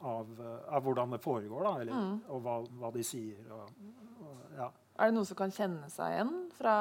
[0.00, 0.28] av,
[0.68, 2.20] av hvordan det foregår, da, eller, Mm.
[2.30, 3.36] og hva, hva de sier.
[3.50, 4.11] Og, ja.
[5.02, 6.72] Er det noen som kan kjenne seg igjen fra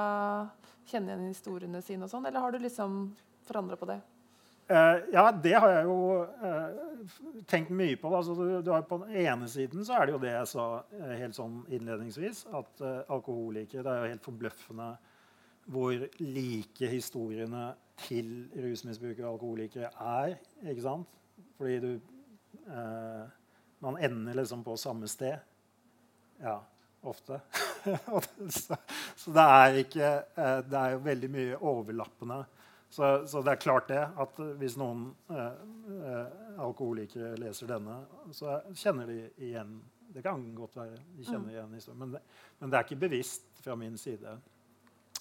[0.92, 2.98] Kjenne igjen historiene sine og sånn, eller har du liksom
[3.48, 4.02] forandra på det?
[4.72, 5.96] Uh, ja, det har jeg jo
[6.42, 7.02] uh,
[7.50, 8.12] tenkt mye på.
[8.16, 10.68] Altså, du, du har, på den ene siden så er det jo det jeg sa
[10.84, 14.92] uh, helt sånn innledningsvis, at alkoholikere Det er jo helt forbløffende
[15.72, 17.66] hvor like historiene
[18.02, 18.32] til
[18.64, 20.38] rusmisbrukere og alkoholikere er.
[20.66, 21.20] ikke sant?
[21.58, 21.92] Fordi du
[23.82, 25.38] Man ender liksom på samme sted.
[26.42, 26.60] Ja,
[27.02, 27.42] ofte.
[29.18, 32.42] Så, det er ikke eh, Det er jo veldig mye overlappende.
[32.92, 35.60] Så, så det er klart det at hvis noen eh,
[35.96, 38.02] eh, alkoholikere leser denne,
[38.36, 39.78] så kjenner de igjen
[40.12, 42.20] Det kan godt være de kjenner igjen historien, men det,
[42.60, 44.36] men det er ikke bevisst fra min side.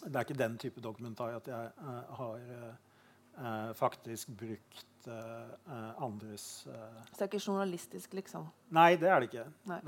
[0.01, 2.73] Det er ikke den type dokumentar at jeg eh, har eh,
[3.39, 6.75] eh, faktisk brukt eh, andres uh...
[7.09, 8.47] Så det er ikke journalistisk, liksom?
[8.77, 9.47] Nei, det er det ikke.
[9.71, 9.81] Nei.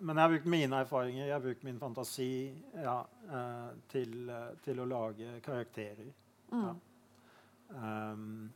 [0.00, 2.28] Men jeg har brukt mine erfaringer, jeg har brukt min fantasi
[2.82, 2.98] ja,
[3.30, 4.30] uh, til,
[4.64, 6.12] til å lage karakterer.
[6.52, 6.62] Mm.
[6.66, 6.76] Ja.
[7.76, 8.52] Um,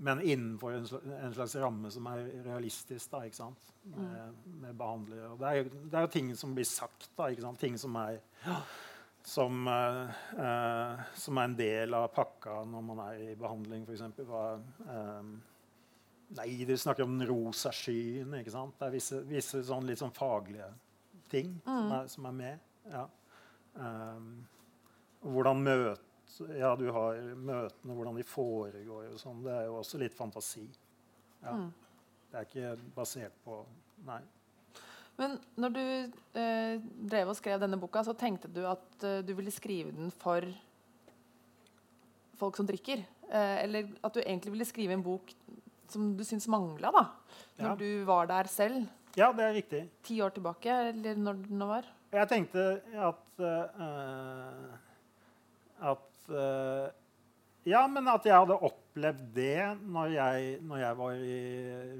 [0.00, 3.72] men innenfor en, slags, en slags ramme som er realistisk, da, ikke sant?
[3.84, 5.32] Med, med behandlere.
[5.34, 7.60] Og det er, jo, ting som blir sagt, da, ikke sant?
[7.60, 8.20] ting som er
[9.22, 10.10] som, eh,
[10.44, 14.02] eh, som er en del av pakka når man er i behandling, f.eks.
[14.88, 15.34] Um,
[16.38, 18.34] nei, du snakker om den rosa skyen.
[18.40, 18.78] ikke sant?
[18.78, 20.70] Det er visse, visse sånn litt sånn faglige
[21.30, 22.64] ting som, er, som er med.
[22.90, 23.04] Ja.
[23.74, 24.32] Um,
[25.20, 26.06] hvordan møt,
[26.56, 29.12] ja, du har møtene, hvordan de foregår.
[29.12, 30.66] og sånn, Det er jo også litt fantasi.
[31.42, 31.54] Ja.
[31.56, 31.70] Mm.
[32.30, 33.62] Det er ikke basert på
[34.06, 34.20] Nei.
[35.18, 35.80] Men når du
[36.38, 40.10] eh, drev og skrev denne boka, så tenkte du at eh, du ville skrive den
[40.10, 40.46] for
[42.40, 43.02] folk som drikker?
[43.30, 45.34] Eh, eller at du egentlig ville skrive en bok
[45.90, 47.04] som du syns mangla, da?
[47.58, 47.74] Når Ja.
[47.76, 49.88] du var der selv, Ja, det er riktig.
[50.06, 51.84] ti år tilbake, eller når den var?
[52.12, 54.76] Jeg tenkte at uh,
[55.82, 56.88] At uh,
[57.66, 61.38] ja, men at jeg hadde opplevd det når jeg, når jeg var i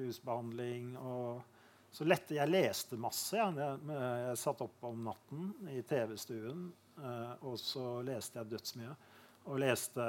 [0.06, 0.96] rusbehandling.
[0.98, 1.42] og
[1.92, 3.36] så lette, Jeg leste masse.
[3.36, 6.68] Jeg, jeg, jeg satt opp om natten i TV-stuen,
[7.00, 8.92] uh, og så leste jeg dødsmye.
[9.50, 10.04] Og leste,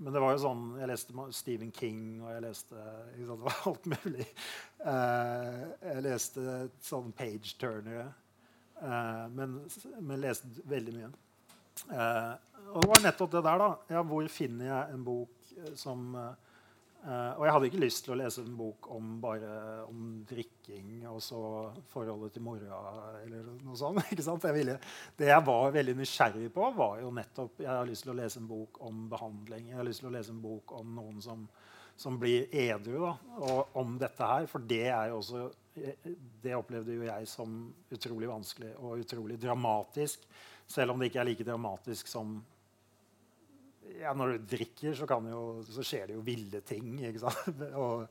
[0.00, 3.60] men det var jo sånn, jeg leste Stephen King, og jeg leste sant, Det var
[3.70, 4.26] alt mulig.
[4.80, 8.12] Uh, jeg leste sånn Page Turner,
[8.84, 9.52] Uh, men,
[10.02, 11.08] men leste veldig mye.
[11.94, 13.68] og det var nettopp det der, da.
[13.94, 16.02] Ja, hvor finner jeg en bok som
[17.04, 19.48] Uh, og jeg hadde ikke lyst til å lese en bok om bare
[19.84, 21.40] om drikking og så
[21.90, 22.78] forholdet til mora
[23.18, 24.00] eller noe sånt.
[24.14, 24.46] ikke sant?
[24.48, 24.78] Jeg ville,
[25.18, 28.40] det jeg var veldig nysgjerrig på, var jo nettopp Jeg har lyst til å lese
[28.40, 29.68] en bok om behandling.
[29.68, 31.44] Jeg har lyst til å lese en bok om noen som,
[31.92, 33.12] som blir edru, da,
[33.50, 34.48] og om dette her.
[34.48, 35.44] For det er jo også
[36.40, 37.60] Det opplevde jo jeg som
[37.92, 40.24] utrolig vanskelig og utrolig dramatisk.
[40.64, 42.38] Selv om det ikke er like dramatisk som
[44.00, 46.96] ja, når du drikker, så, jo, så, skjer det jo ville ting.
[47.84, 48.04] Og,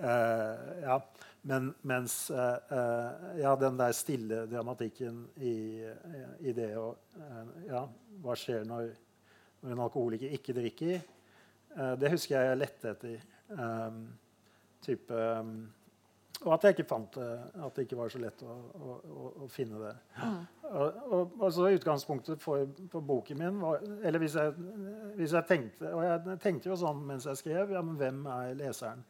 [0.00, 0.98] uh, ja.
[1.48, 2.58] Men, mens uh,
[3.38, 5.84] ja, den der stille dramatikken i,
[6.42, 6.90] i det å
[7.68, 7.84] Ja,
[8.22, 8.90] hva skjer når,
[9.62, 10.98] når, en alkoholiker ikke drikker?
[12.00, 13.26] det husker jeg jeg lette etter.
[13.54, 14.00] Um,
[14.82, 15.68] type um,
[16.44, 17.28] og at jeg ikke fant det,
[17.66, 19.94] at det ikke var så lett å, å, å finne det.
[20.20, 20.36] Mm.
[20.68, 24.52] Og, og, og, så Utgangspunktet for, for, boken min var Eller hvis jeg,
[25.16, 28.52] hvis jeg, tenkte Og jeg tenkte jo sånn mens jeg skrev ja, men Hvem er
[28.58, 29.00] leseren?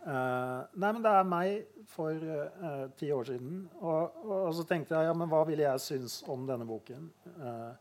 [0.00, 3.66] Uh, nei, men det er meg for uh, ti år siden.
[3.82, 7.10] Og, og, så tenkte jeg ja, men hva ville jeg synes om denne boken?
[7.34, 7.74] Uh,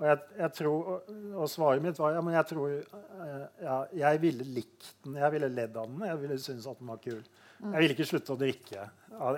[0.00, 0.88] og, jeg, jeg tror,
[1.36, 2.72] og, svaret mitt var ja, men jeg tror
[3.60, 5.20] ja, jeg ville likt den.
[5.20, 6.02] Jeg ville ledd av den.
[6.08, 7.22] Jeg ville synes at den var kul.
[7.60, 8.86] Jeg ville ikke slutte å drikke.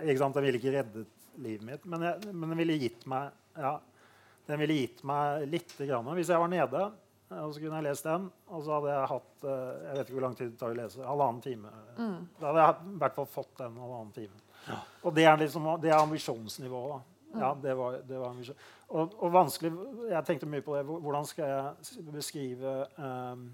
[0.02, 0.36] Ikke sant?
[0.38, 1.86] Jeg ville ikke reddet livet mitt.
[1.90, 3.76] Men, jeg, men den ville gitt meg ja,
[4.46, 5.74] den ville gitt meg litt.
[5.78, 6.10] Grann.
[6.16, 6.82] Hvis jeg var nede,
[7.32, 10.16] og så kunne jeg lest den, og så hadde jeg hatt eh, jeg vet ikke
[10.18, 11.72] hvor lang tid det tar å lese, halvannen time.
[11.96, 12.18] Mm.
[12.40, 14.44] Da hadde jeg i hvert fall fått den halvannen timen.
[14.66, 14.78] Ja.
[15.02, 17.08] Og det er, liksom, det er ambisjonsnivået.
[17.32, 17.62] Ja, mm.
[17.62, 18.58] det var, det var ambisjon.
[18.92, 19.70] Og, og, vanskelig
[20.10, 20.82] Jeg tenkte mye på det.
[20.84, 23.46] Hvordan skal jeg beskrive um,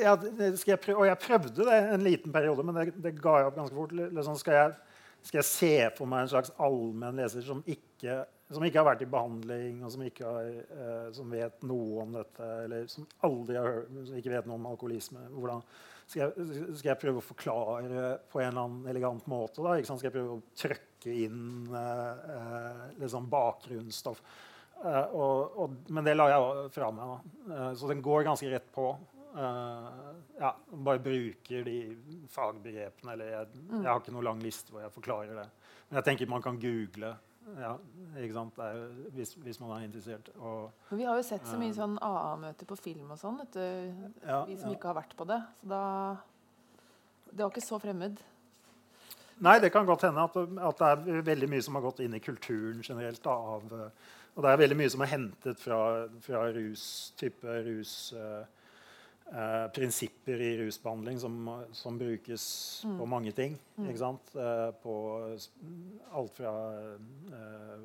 [0.00, 3.50] ja, jeg prøve, og jeg prøvde det en liten periode, men det, det ga jeg
[3.50, 3.94] opp ganske fort.
[3.94, 8.66] Liksom skal, jeg, skal, jeg, se for meg en slags allmenn leser som ikke, som
[8.66, 12.90] ikke, har vært i behandling, og som, har, eh, som, vet noe om dette, eller
[12.90, 15.64] som aldri har hørt, som ikke vet noe om alkoholisme hvordan,
[16.10, 19.62] skal, jeg, skal jeg prøve å forklare på en eller annen elegant måte?
[19.62, 24.22] Da, Skal jeg prøve å trøkke inn eh, eh liksom bakgrunnsstoff?
[24.80, 27.24] Uh, og, og, men det la jeg fra meg.
[27.50, 28.94] Uh, så den går ganske rett på.
[29.30, 31.76] Uh, ja, bare bruker de
[32.30, 33.12] fagbegrepene.
[33.12, 33.74] Eller jeg, mm.
[33.82, 35.48] jeg, har ikke noen lang liste hvor jeg forklarer det.
[35.88, 37.14] Men jeg tenker man kan google
[37.58, 37.72] ja,
[38.20, 38.80] er,
[39.14, 40.28] hvis, hvis, man er interessert.
[40.38, 44.42] Og, vi har jo sett så mye uh, sånn AA-møter på film og sånn, ja,
[44.46, 45.40] vi som ikke har vært på det.
[45.62, 45.84] Så da
[47.30, 48.22] Det var ikke så fremmed.
[49.40, 52.14] Nei, det kan godt hende at, at, det er veldig mye som har gått inn
[52.14, 53.22] i kulturen generelt.
[53.24, 53.66] Da, av,
[54.34, 55.82] og det er veldig mye som er hentet fra,
[56.26, 56.86] fra rus,
[57.18, 57.98] type rus...
[58.14, 58.42] Uh,
[59.32, 62.44] eh, prinsipper i rusbehandling som, som brukes
[62.84, 62.98] mm.
[62.98, 63.58] på mange ting.
[63.76, 63.90] Mm.
[63.90, 64.94] Eh, på
[66.12, 66.54] alt fra
[67.38, 67.82] eh,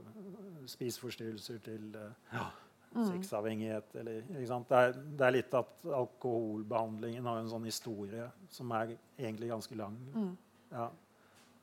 [0.65, 2.49] spiseforstyrrelser til eh, ja.
[2.95, 3.05] Mm.
[3.11, 3.95] sexavhengighet.
[3.95, 9.51] Eller, det, er, det, er, litt at alkoholbehandlingen har en sånn historie som er egentlig
[9.51, 9.97] ganske lang.
[10.15, 10.35] Mm.
[10.71, 10.89] Ja.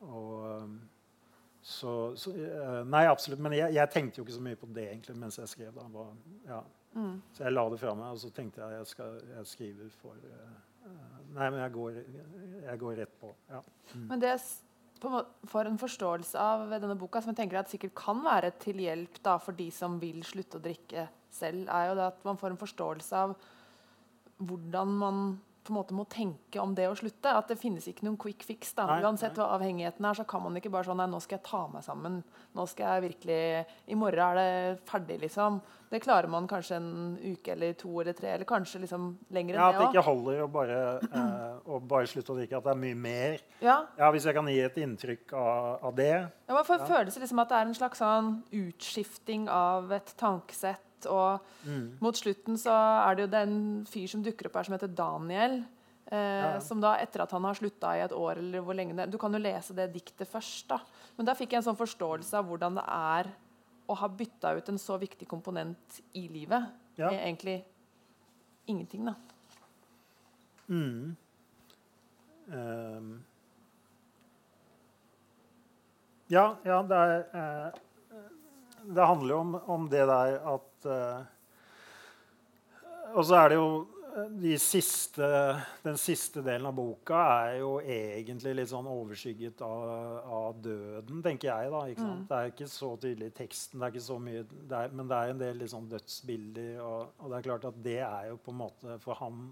[0.02, 0.80] Og, um,
[1.62, 3.40] så, så, eh, Nei, absolutt.
[3.42, 5.74] Men jeg, jeg, tenkte jo ikke så mye på det egentlig mens jeg skrev.
[5.76, 5.86] Da.
[5.94, 6.14] Var,
[6.48, 6.62] ja.
[6.92, 7.14] Mm.
[7.32, 9.94] Så jeg la det fra meg, og så tenkte jeg at jeg, skal, jeg skriver
[10.02, 10.60] for uh,
[11.32, 11.98] Nei, men jeg går,
[12.66, 13.30] jeg går rett på.
[13.48, 13.62] Ja.
[13.94, 14.06] Mm.
[14.10, 14.34] Men det
[15.02, 19.18] for en forståelse av denne boka, som jeg tenker at sikkert kan være til hjelp
[19.24, 22.52] da, for de som vil slutte å drikke selv, er jo det at man får
[22.52, 23.34] en forståelse av
[24.42, 25.24] hvordan man
[25.62, 27.32] på en måte må tenke om det å slutte.
[27.32, 28.72] At det finnes ikke noen quick fix.
[28.76, 28.86] da.
[28.88, 31.46] Nei, Uansett hva avhengigheten er, så kan man ikke bare sånn Nei, nå skal jeg
[31.48, 32.18] ta meg sammen.
[32.56, 33.38] Nå skal jeg virkelig
[33.92, 35.62] I morgen er det ferdig, liksom.
[35.92, 39.60] Det klarer man kanskje en uke eller to eller tre, eller kanskje liksom lenger enn
[39.60, 39.82] ja, det òg.
[39.82, 42.60] At det ikke holder å bare, eh, bare, slutte å drikke.
[42.60, 43.42] At det er mye mer.
[43.60, 43.76] Ja.
[43.98, 46.14] ja hvis jeg kan gi et inntrykk av, av det.
[46.48, 46.88] Ja, man får ja.
[46.94, 48.32] følelse liksom at det er en slags sånn
[48.62, 51.98] utskifting av et tankesett og mm.
[52.02, 53.54] mot slutten så er det jo den
[53.88, 55.62] fyr som dukker opp her, som heter Daniel.
[56.06, 56.60] Eh, ja.
[56.60, 59.18] Som da, etter at han har slutta i et år eller hvor lenge det Du
[59.22, 60.68] kan jo lese det diktet først.
[60.68, 60.80] da.
[61.16, 63.32] Men da fikk jeg en sånn forståelse av hvordan det er
[63.88, 66.70] å ha bytta ut en så viktig komponent i livet.
[66.96, 67.10] Ja.
[67.10, 67.58] Med egentlig
[68.66, 69.14] ingenting, da.
[70.68, 71.16] Mm.
[72.52, 73.24] Um.
[76.32, 77.80] Ja, ja, det er eh,
[78.82, 81.22] Det handler jo om, om det der at uh,
[83.14, 83.68] Og så er det jo
[84.12, 85.24] de siste,
[85.82, 89.84] den siste delen av boka er jo egentlig litt sånn overskygget av,
[90.36, 91.72] av døden, tenker jeg.
[91.72, 92.22] da, mm.
[92.28, 95.08] Det er ikke så tydelig i teksten, det er ikke så mye, det er, men
[95.08, 96.72] det er en del liksom dødsbilder.
[96.84, 99.44] Og, og, det er klart at det er jo på en måte For ham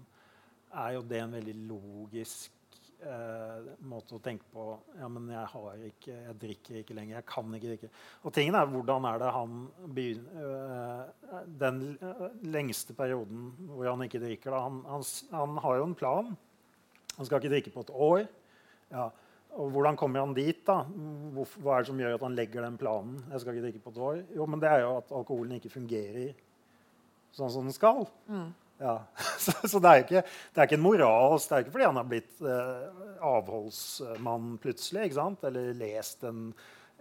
[0.71, 2.60] er jo det en veldig logisk
[3.07, 4.65] eh, måte å tenke på
[4.99, 7.17] Ja, men jeg har ikke, jeg drikker ikke lenger.
[7.17, 7.89] Jeg kan ikke drikke.
[8.25, 9.57] Og tingen er hvordan er det han
[9.95, 11.81] begynner øh, Den
[12.53, 16.31] lengste perioden hvor han ikke drikker da, han, han, han, har jo en plan.
[17.17, 18.23] Han skal ikke drikke på et år.
[18.91, 19.09] Ja.
[19.59, 20.61] Og hvordan kommer han dit?
[20.67, 20.81] da?
[20.85, 23.19] Hva er det som gjør at han legger den planen?
[23.33, 24.23] Jeg skal ikke drikke på et år.
[24.37, 26.31] Jo, men Det er jo at alkoholen ikke fungerer
[27.35, 28.05] sånn som den skal.
[28.31, 28.51] Mm.
[28.81, 28.97] Ja.
[29.41, 31.97] Så, så det, er ikke, det, er ikke, en moralsk Det er ikke fordi han
[31.97, 35.15] har blitt eh, avholdsmann plutselig.
[35.49, 36.51] Eller lest en,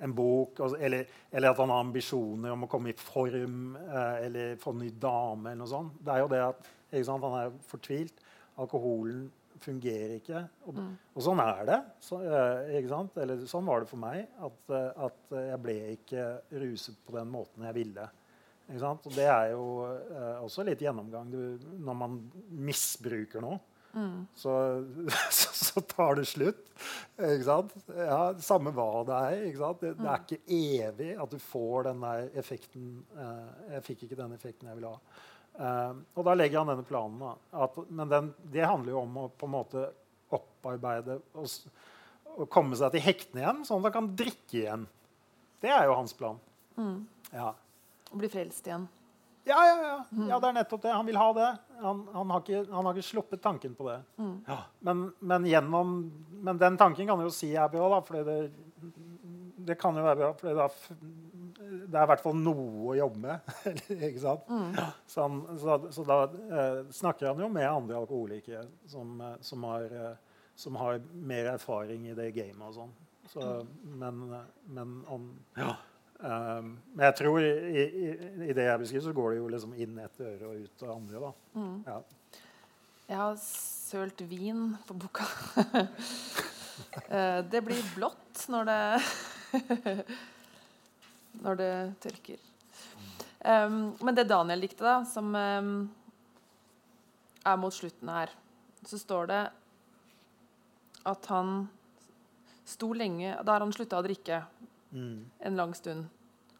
[0.01, 0.61] en bok.
[0.78, 4.83] Eller, eller, at han har ambisjoner om å komme i form eh, eller få en
[4.87, 5.51] ny dame.
[5.51, 5.99] eller noe sånt.
[6.01, 6.70] Det er jo det at
[7.12, 8.24] han er fortvilt.
[8.61, 9.28] Alkoholen
[9.61, 10.45] fungerer ikke.
[10.64, 10.95] Og, mm.
[11.16, 11.81] og sånn er det.
[12.05, 14.24] Så, eh, eller sånn var det for meg.
[14.41, 16.31] At, eh, at jeg ble ikke
[16.62, 18.09] ruset på den måten jeg ville.
[18.79, 21.31] Og det er jo eh, også litt gjennomgang.
[21.33, 22.16] Du, når man
[22.68, 23.59] misbruker noe,
[23.93, 24.29] mm.
[24.39, 24.55] så,
[25.41, 26.62] så, så, tar det slutt.
[27.16, 27.75] Ikke sant?
[27.97, 29.43] Ja, samme hva det er.
[29.51, 30.29] Det, det, er mm.
[30.29, 34.79] ikke evig at du får den der effekten eh, Jeg fikk ikke den effekten jeg
[34.79, 35.18] ville ha.
[35.61, 37.43] Eh, og da legger han denne planen.
[37.51, 39.89] At, men den, det handler jo om å på en måte
[40.31, 41.75] opparbeide og,
[42.37, 44.87] og komme seg til hektene igjen, sånn at han kan drikke igjen.
[45.61, 46.39] Det er jo hans plan.
[46.79, 47.03] Mm.
[47.35, 47.51] Ja.
[48.11, 48.88] Og bli frelst igjen.
[49.44, 50.04] Ja, ja, ja.
[50.12, 50.28] Mm.
[50.28, 50.92] ja, det er nettopp det.
[50.92, 51.50] Han vil ha det.
[51.80, 53.96] Han, han, har, ikke, han har, ikke, sluppet tanken på det.
[54.20, 54.34] Mm.
[54.46, 54.58] Ja.
[54.86, 55.94] Men, men, gjennom,
[56.30, 58.38] men, den tanken kan jo si er bra, da, fordi det,
[59.70, 60.30] det kan jo være bra.
[60.36, 60.68] fordi da,
[61.90, 63.52] det er i hvert fall noe å jobbe med.
[64.11, 64.48] ikke sant?
[64.50, 64.72] Mm.
[65.06, 69.64] Så, han, så, så, da eh, snakker han jo med andre alkoholikere som, eh, som,
[69.70, 72.98] har, eh, som, har, mer erfaring i det gamet og sånn.
[73.30, 73.94] Så, mm.
[74.02, 74.22] men,
[74.74, 75.76] men om ja.
[76.21, 77.51] Um, men jeg tror i,
[77.81, 78.09] i,
[78.45, 80.91] i, det jeg beskriver, så går det jo liksom inn et øre og ut det
[80.93, 81.23] andre.
[81.23, 81.31] da.
[81.57, 81.79] Mm.
[81.87, 82.01] Ja.
[83.11, 85.25] Jeg har sølt vin på boka.
[87.09, 88.81] uh, det blir blått når det
[91.41, 92.39] Når det tørker.
[93.41, 95.75] Um, men det Daniel likte, da, som um,
[97.47, 98.33] er mot slutten her,
[98.85, 99.43] så står det
[101.09, 101.62] at han
[102.68, 104.43] sto lenge Da har han slutta å drikke
[104.93, 105.30] mm.
[105.49, 106.09] en lang stund.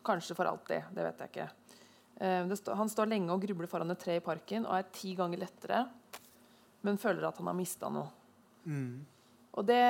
[0.07, 0.91] Kanskje for alltid.
[0.95, 1.49] Det vet jeg ikke.
[2.21, 5.15] Uh, stå, han står lenge og grubler foran et tre i parken og er ti
[5.17, 5.85] ganger lettere,
[6.85, 8.09] men føler at han har mista noe.
[8.65, 9.01] Mm.
[9.59, 9.83] Og det,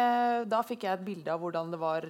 [0.51, 2.07] Da fikk jeg et bilde av hvordan det, var,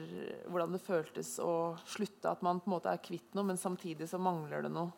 [0.46, 2.30] hvordan det føltes å slutte.
[2.30, 4.92] At man på en måte er kvitt noe, men samtidig så mangler det noe.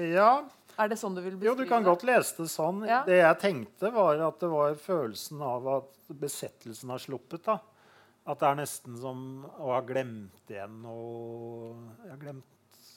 [0.00, 0.44] Ja.
[0.80, 2.80] Er det sånn du vil beskrive Jo, du kan godt lese det sånn.
[2.88, 3.02] Ja.
[3.04, 7.44] Det jeg tenkte, var at det var følelsen av at besettelsen har sluppet.
[7.44, 7.58] da.
[8.22, 9.22] At det er nesten som
[9.58, 12.46] å ha glemt igjen noe glemt,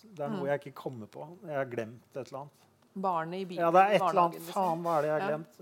[0.06, 0.50] Det er noe mm.
[0.52, 1.26] jeg ikke kommer på.
[1.48, 2.68] Jeg har glemt et eller annet.
[2.94, 3.64] Barnet i bilen?
[3.66, 4.52] Ja, det er et eller annet.
[4.54, 5.58] Faen, hva er det jeg har glemt?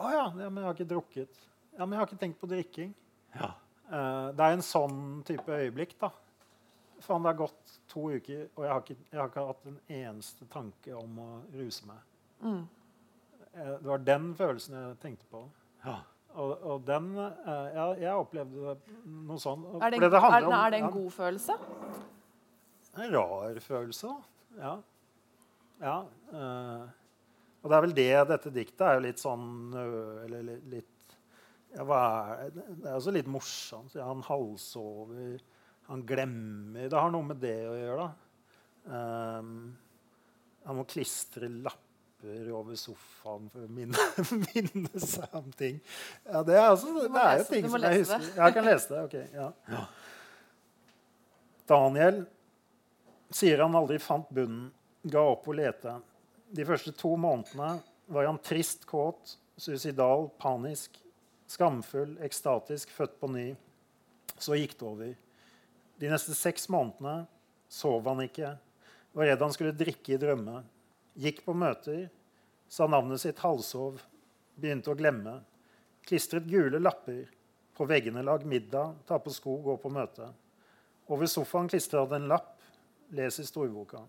[0.00, 1.40] Å oh, ja, ja, men jeg har ikke drukket.
[1.74, 2.94] Ja, men jeg har ikke tenkt på drikking.
[3.34, 3.50] Ja.
[3.90, 6.12] Uh, det er en sånn type øyeblikk, da.
[7.02, 9.80] Faen, det har gått to uker, og jeg har, ikke, jeg har ikke, hatt en
[9.98, 12.06] eneste tanke om å ruse meg.
[12.46, 12.62] Mm.
[13.50, 15.42] Uh, det var den følelsen jeg tenkte på.
[15.82, 15.98] Ja.
[16.38, 19.64] Og, og den eh, ja, Jeg opplevde noe sånn.
[19.80, 21.56] Er det, en, det er, er det en god følelse?
[23.00, 24.14] En rar følelse.
[24.60, 24.76] Ja.
[25.82, 25.96] ja
[26.34, 26.86] uh,
[27.60, 29.44] og det er vel det dette diktet er jo litt sånn
[29.76, 31.14] Eller litt
[31.76, 33.94] ja, er, Det er også litt morsomt.
[33.94, 35.36] Ja, han halsover,
[35.90, 38.26] han glemmer Det har noe med det å gjøre, da.
[38.90, 39.54] Um,
[40.64, 41.89] han må klistre lapper
[42.20, 43.96] lapper over sofaen for å minne,
[44.54, 45.80] minne seg om ting.
[46.24, 48.18] Ja, det er, altså, det er jo ting som jeg husker.
[48.20, 48.36] Det.
[48.36, 49.02] Jeg kan lese det.
[49.04, 49.16] ok.
[49.34, 49.52] Ja.
[49.68, 49.84] Ja.
[51.70, 52.24] Daniel
[53.30, 54.70] sier han aldri fant bunnen,
[55.02, 56.00] ga opp å lete.
[56.50, 57.78] De første to månedene
[58.10, 60.98] var han trist, kåt, suicidal, panisk,
[61.50, 63.46] skamfull, ekstatisk, født på ny.
[64.40, 65.14] Så gikk det over.
[66.00, 67.22] De neste seks månedene
[67.70, 68.56] sov han ikke,
[69.14, 70.60] var redd han skulle drikke i drømme
[71.18, 72.08] gikk på møter,
[72.70, 73.98] sa navnet sitt halvsov,
[74.60, 75.40] begynte å glemme,
[76.06, 77.26] klistret gule lapper,
[77.74, 80.28] på veggene lag middag, ta på sko, gå på møte.
[81.10, 82.58] Over sofaen klistret han en lapp,
[83.16, 84.04] les i storboka.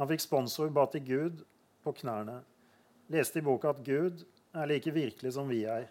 [0.00, 1.42] Han fikk sponsor, ba til Gud
[1.84, 2.40] på knærne.
[3.12, 4.24] Leste i boka at Gud
[4.56, 5.86] er like virkelig som vi er.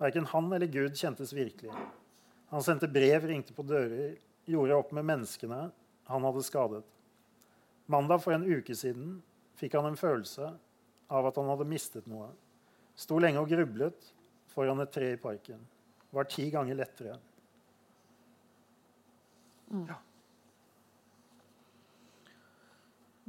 [0.00, 1.72] Verken han eller Gud kjentes virkelig.
[2.52, 4.18] Han sendte brev, ringte på dører,
[4.48, 5.60] gjorde opp med menneskene
[6.10, 6.82] han hadde skadet.
[7.90, 9.18] Mandag for en uke siden
[9.60, 10.48] fikk han en følelse
[11.10, 12.30] av at han hadde mistet noe.
[12.98, 14.12] Sto lenge og grublet
[14.52, 15.60] foran et tre i parken.
[16.10, 17.18] Var ti ganger lettere.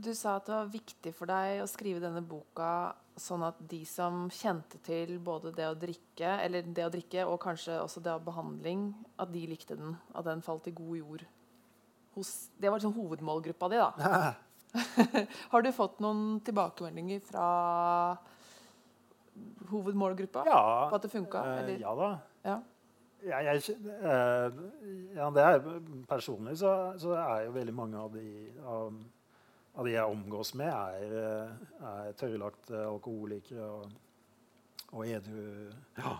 [0.02, 3.84] Du sa at det var viktig for deg å skrive denne boka sånn at de
[3.86, 8.16] som kjente til både det å drikke, eller det å drikke og kanskje også det
[8.16, 8.88] å behandling,
[9.22, 9.94] at de likte den.
[10.16, 11.26] At den falt i god jord.
[12.16, 14.32] Hos, det var liksom hovedmålgruppa di, da.
[15.52, 17.48] Har du fått noen tilbakemeldinger fra
[19.72, 21.42] hovedmålgruppa Ja, på at det funka?
[21.62, 22.12] eh, ja da.
[22.46, 22.60] Ja.
[23.22, 24.62] Jeg, jeg, eh,
[25.16, 25.60] ja, det er,
[26.10, 28.24] personlig så, så er jo veldig mange av de,
[28.66, 28.96] av,
[29.78, 33.92] av de jeg omgås med, er, eh, er tørrlagte alkoholikere og,
[34.92, 35.70] og edru
[36.02, 36.18] eh,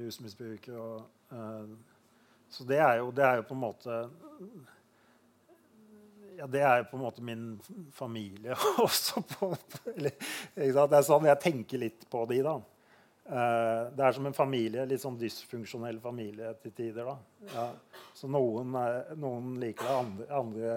[0.00, 0.80] rusmisbrukere.
[0.80, 1.76] Og, eh,
[2.50, 4.00] så det er, jo, det er jo på en måte
[6.38, 7.46] ja, det er på en måte min
[7.92, 8.56] familie
[8.86, 9.22] også.
[9.34, 9.52] På,
[9.94, 10.16] eller?
[10.54, 12.56] Det er sånn jeg tenker litt på de, da.
[13.30, 17.12] Eh, det er som en familie, litt sånn dysfunksjonell familie til tider.
[17.12, 17.48] da.
[17.54, 17.66] Ja.
[18.16, 18.76] Så noen,
[19.20, 20.76] noen liker det, andre, andre,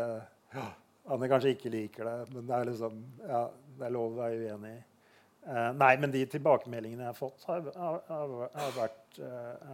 [0.54, 0.66] ja,
[1.14, 2.18] andre kanskje ikke liker det.
[2.34, 3.46] Men det er liksom, ja,
[3.78, 4.82] det er lov å være uenig i.
[5.44, 8.04] Eh, nei, men de tilbakemeldingene jeg har fått, har, har,
[8.54, 9.74] har, vært, eh,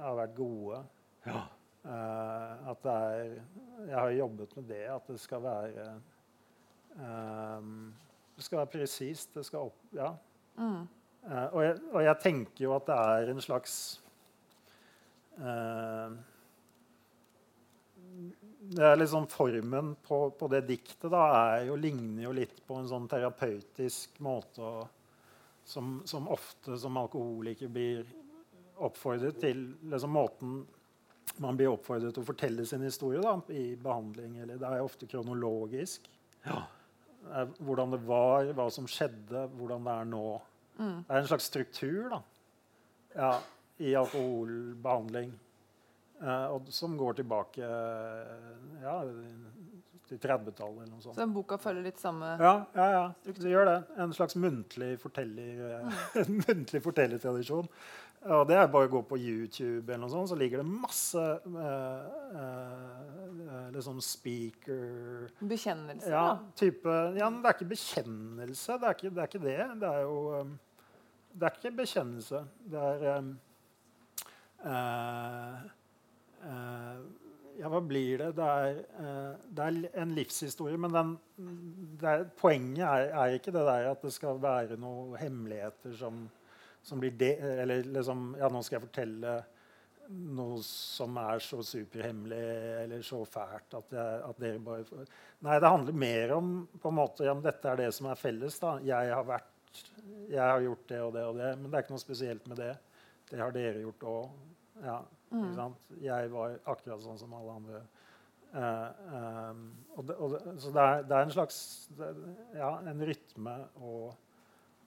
[0.00, 0.80] har vært gode.
[1.28, 1.44] Eh,
[1.84, 3.32] at det er
[3.84, 5.86] Jeg har jobbet med det, at det skal være
[6.96, 7.66] eh,
[8.36, 9.34] Det skal være presist.
[9.34, 10.14] Det skal opp Ja.
[10.56, 10.86] Mm.
[11.24, 13.76] Eh, og, jeg, og jeg tenker jo at det er en slags
[15.40, 16.16] eh,
[18.74, 21.24] det er liksom Formen på, på det diktet da,
[21.56, 24.84] er jo, ligner jo litt på en sånn terapeutisk måte å,
[25.64, 28.04] som, som ofte som alkoholiker blir
[28.84, 30.56] oppfordret til liksom Måten
[31.42, 34.38] man blir oppfordret til å fortelle sin historie da, i behandling.
[34.44, 36.08] Eller det er ofte kronologisk.
[36.44, 36.62] Ja.
[37.58, 40.26] Hvordan det var, hva som skjedde, hvordan det er nå.
[40.76, 42.20] Det er en slags struktur da,
[43.14, 43.32] ja,
[43.78, 45.32] i alkoholbehandling
[46.22, 48.48] eh, og som går tilbake eh,
[48.82, 48.96] ja,
[50.08, 53.04] til 30-tallet eller noe Så den boka følger litt samme Ja, ja, ja.
[53.24, 53.78] Det gjør det.
[54.02, 57.70] En slags muntlig, forteller, eh, muntlig fortellertradisjon.
[58.24, 61.20] Og det er bare å gå på YouTube, eller noe sånt, så ligger det masse
[61.20, 62.04] eh,
[62.40, 68.78] eh, liksom speaker Bekjennelse, ja, type, ja, men det er ikke bekjennelse.
[68.80, 69.18] Det er ikke det.
[69.24, 69.58] Er ikke det.
[69.82, 70.54] det er jo um,
[71.34, 72.40] Det er ikke bekjennelse.
[72.72, 73.28] Det er um,
[74.72, 75.66] eh,
[76.48, 77.04] eh,
[77.54, 78.30] Ja, hva blir det?
[78.34, 81.12] Det er, eh, det er en livshistorie, men den,
[82.02, 86.24] er, poenget er, er ikke det der at det skal være noen hemmeligheter som,
[86.84, 89.34] som blir det Eller liksom Ja, nå skal jeg fortelle
[90.08, 92.40] noe som er så superhemmelig
[92.82, 95.06] eller så fælt at, jeg, at dere bare får
[95.44, 98.56] Nei, det handler mer om på en måte, ja, dette er det som er felles.
[98.60, 98.78] da.
[98.84, 99.80] Jeg har vært,
[100.30, 102.60] jeg har gjort det og det og det, men det er ikke noe spesielt med
[102.62, 102.70] det.
[103.28, 104.38] Det har dere gjort òg.
[104.84, 104.98] Ja,
[105.34, 105.76] mm.
[106.00, 107.82] Jeg var akkurat sånn som alle andre.
[108.54, 109.62] Uh, um,
[109.96, 111.56] og det, og det, så det er, det er en slags
[112.54, 114.12] ja, en rytme og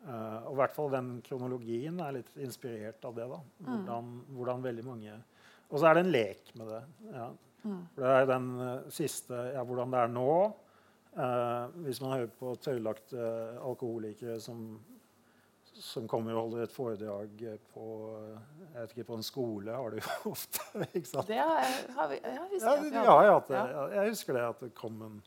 [0.06, 3.26] Eh, og i hvert fall den kronologien er litt inspirert av det.
[3.32, 3.40] da.
[3.66, 5.18] Hvordan, hvordan veldig mange
[5.70, 6.84] Og så er det en lek med det.
[7.16, 7.28] Ja.
[7.68, 10.36] For det er den uh, siste ja, Hvordan det er nå.
[11.18, 13.26] Uh, hvis man hører på tørrlagte
[13.66, 14.62] alkoholikere som,
[15.74, 17.42] som kommer og holder et foredrag
[17.74, 17.88] på
[18.22, 20.64] jeg vet ikke, på en skole, har du jo ofte.
[20.94, 21.28] ikke sant?
[21.28, 21.66] Det har
[21.98, 23.08] har vi, jeg husker Ja, vi hadde.
[23.10, 23.58] har hatt det.
[23.58, 23.66] Ja.
[23.74, 25.18] Ja, Jeg husker det at det kom en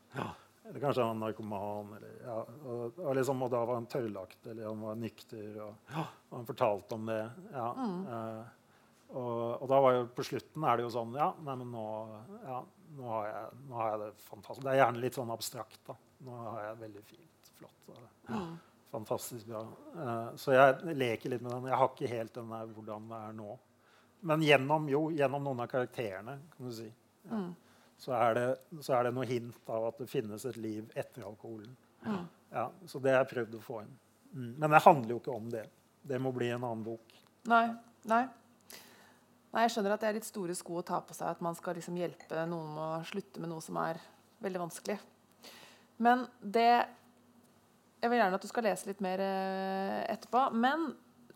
[0.71, 4.45] eller Kanskje han var narkoman, eller, ja, og, og, liksom, og da var han tørrlagt,
[4.47, 5.49] eller han var nykter.
[5.65, 7.17] Og, og han fortalte om det.
[7.51, 7.65] Ja,
[8.15, 8.45] eh,
[9.11, 11.87] og, og da var jo på slutten er det jo sånn Ja, nei, men nå,
[12.45, 12.61] ja,
[12.95, 14.63] nå, har, jeg, nå har jeg det fantastisk.
[14.63, 15.81] Det er gjerne litt sånn abstrakt.
[15.89, 15.95] da.
[16.23, 17.51] Nå har jeg det veldig fint.
[17.57, 17.91] Flott.
[17.91, 18.45] og,
[18.91, 19.65] Fantastisk bra.
[20.05, 21.67] Eh, så jeg leker litt med den.
[21.73, 23.57] Jeg har ikke helt den der hvordan det er nå.
[24.31, 26.87] Men gjennom, jo, gjennom noen av karakterene, kan du si.
[27.27, 27.43] Ja.
[28.01, 28.45] Så, er det,
[28.81, 31.75] så er det noe hint av at det finnes et liv etter alkoholen.
[32.49, 33.91] Ja, så det har jeg prøvd å få inn.
[34.31, 34.53] Mm.
[34.57, 35.67] Men det handler jo ikke om det.
[36.01, 37.13] Det må bli en annen bok.
[37.51, 37.67] Nei.
[38.09, 38.23] Nei.
[39.51, 41.57] Nei, jeg skjønner at det er litt store sko å ta på seg at man
[41.57, 43.99] skal liksom hjelpe noen med å slutte med noe som er
[44.41, 44.97] veldig vanskelig.
[46.01, 46.71] Men det
[48.01, 50.47] Jeg vil gjerne at du skal lese litt mer eh, etterpå.
[50.57, 50.87] Men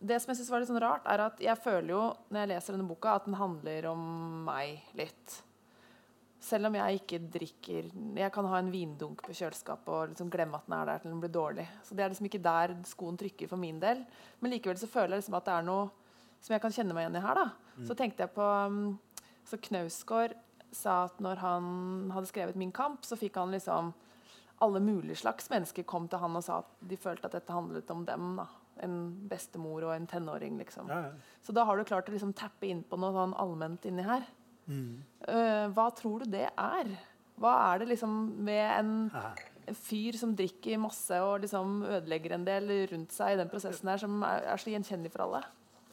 [0.01, 1.99] det som jeg synes var litt sånn rart, er at jeg føler jo
[2.33, 4.07] når jeg leser denne boka, at den handler om
[4.47, 5.35] meg litt.
[6.45, 7.87] Selv om jeg ikke drikker
[8.19, 11.13] Jeg kan ha en vindunk på kjøleskapet og liksom glemme at den er der til
[11.13, 11.65] den blir dårlig.
[11.83, 14.03] Så det er liksom ikke der skoen trykker for min del.
[14.39, 15.87] Men likevel så føler jeg liksom at det er noe
[16.45, 17.39] som jeg kan kjenne meg igjen i her.
[17.41, 17.47] da.
[17.87, 18.99] Så tenkte jeg på um,
[19.45, 20.35] Så Knausgård
[20.75, 21.65] sa at når han
[22.13, 23.93] hadde skrevet 'Min kamp', så fikk han liksom
[24.61, 27.89] alle mulige slags mennesker kom til han og sa at de følte at dette handlet
[27.91, 28.35] om dem.
[28.37, 28.45] da.
[28.83, 30.57] En bestemor og en tenåring.
[30.57, 30.87] liksom.
[30.89, 31.11] Ja, ja.
[31.41, 34.23] Så da har du klart å liksom tappe inn på noe sånn allment inni her.
[34.65, 35.03] Mm.
[35.27, 36.95] Eh, hva tror du det er?
[37.41, 38.15] Hva er det liksom
[38.47, 38.95] med en,
[39.75, 44.01] fyr som drikker masse og liksom ødelegger en del rundt seg i den prosessen her,
[44.01, 45.43] som er, er så gjenkjennelig for alle?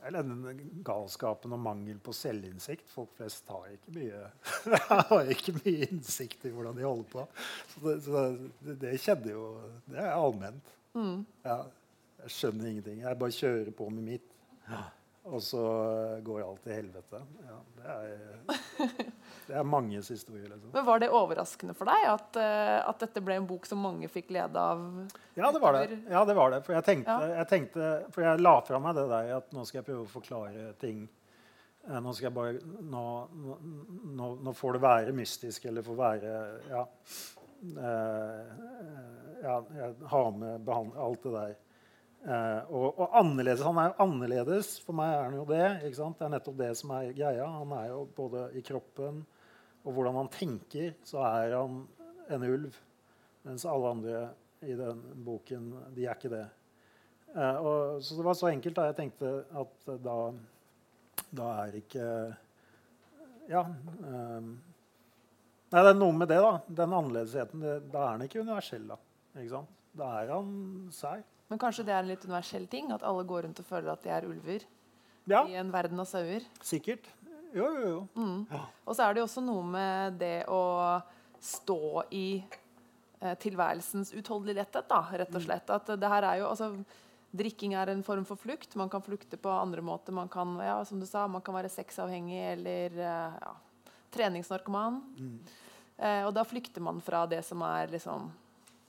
[0.03, 2.89] Eller den galskapen og mangel på selvinnsikt.
[2.91, 4.23] Folk flest har ikke mye,
[5.13, 7.27] har ikke mye innsikt i hvordan de holder på.
[7.75, 8.25] Så det, så
[8.67, 9.45] det, det kjenner jo
[9.87, 10.75] Det er allment.
[10.99, 11.23] Mm.
[11.47, 11.61] Ja,
[12.25, 12.99] jeg skjønner ingenting.
[13.07, 14.29] Jeg bare kjører på med mitt.
[15.25, 15.61] Og så
[16.27, 17.19] går alt til helvete.
[17.47, 19.13] Ja, det, er,
[19.47, 20.73] det er manges historie, liksom.
[20.75, 24.11] Men Var det overraskende for deg at, eh, at dette ble en bok som mange
[24.11, 24.83] fikk glede av?
[25.39, 26.01] Ja, det var det.
[26.11, 26.63] Ja, det, var det.
[26.67, 27.37] For, jeg tenkte, Ja.
[27.39, 30.11] jeg tenkte, for jeg la fra meg det der at nå skal jeg prøve å
[30.11, 31.05] forklare ting.
[31.87, 33.07] Eh, Nå, skal jeg bare, nå,
[33.47, 33.57] nå,
[34.19, 36.35] nå, nå får det være mystisk, eller får være
[36.71, 36.85] Ja.
[37.63, 38.55] Eh,
[39.43, 41.55] ja jeg har med alt det der.
[42.23, 43.65] Eh, og, og annerledes.
[43.67, 44.77] Han er jo annerledes.
[44.85, 45.67] For meg er han jo det.
[45.83, 47.49] Det er nettopp det som er greia.
[47.59, 49.25] Han er jo både i kroppen
[49.83, 51.81] og hvordan han tenker, så er han
[52.31, 52.77] en ulv.
[53.43, 54.19] Mens alle andre
[54.63, 56.45] i den boken, de er ikke det.
[57.35, 60.17] Eh, og, så det var så enkelt da jeg tenkte at eh, da,
[61.33, 62.07] da er ikke
[63.51, 63.65] Ja.
[63.65, 64.47] eh,
[65.73, 66.55] nei, det er noe med det, da.
[66.69, 67.65] Den annerledesheten.
[67.65, 69.01] Det, da er han ikke universell, da.
[69.43, 69.65] Ikke?
[69.99, 70.53] Da er han
[70.95, 71.25] sær.
[71.53, 72.89] Men kanskje det er en litt universell ting?
[72.97, 74.63] At alle går rundt og føler at de er ulver
[75.29, 76.47] Ja, i en verden av sauer?
[76.65, 77.05] sikkert.
[77.53, 77.99] Jo, jo, jo.
[78.17, 78.47] Mm.
[78.49, 78.61] Ja.
[78.89, 80.63] Og så er det jo også noe med det å
[81.43, 82.41] stå i
[83.21, 85.69] eh, tilværelsens utholdelige letthet, da, rett og slett.
[85.77, 86.71] At det her er jo, altså,
[87.33, 88.73] Drikking er en form for flukt.
[88.81, 90.13] Man kan flukte på andre måter.
[90.17, 93.53] Man kan ja, som du sa, man kan være sexavhengig eller eh, ja,
[94.17, 95.03] treningsnarkoman.
[96.01, 98.33] Eh, og da flykter man fra det som er liksom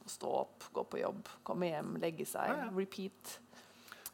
[0.03, 2.71] å stå opp, gå på jobb, komme hjem, legge seg, Ja, ja.
[2.75, 3.37] repeat.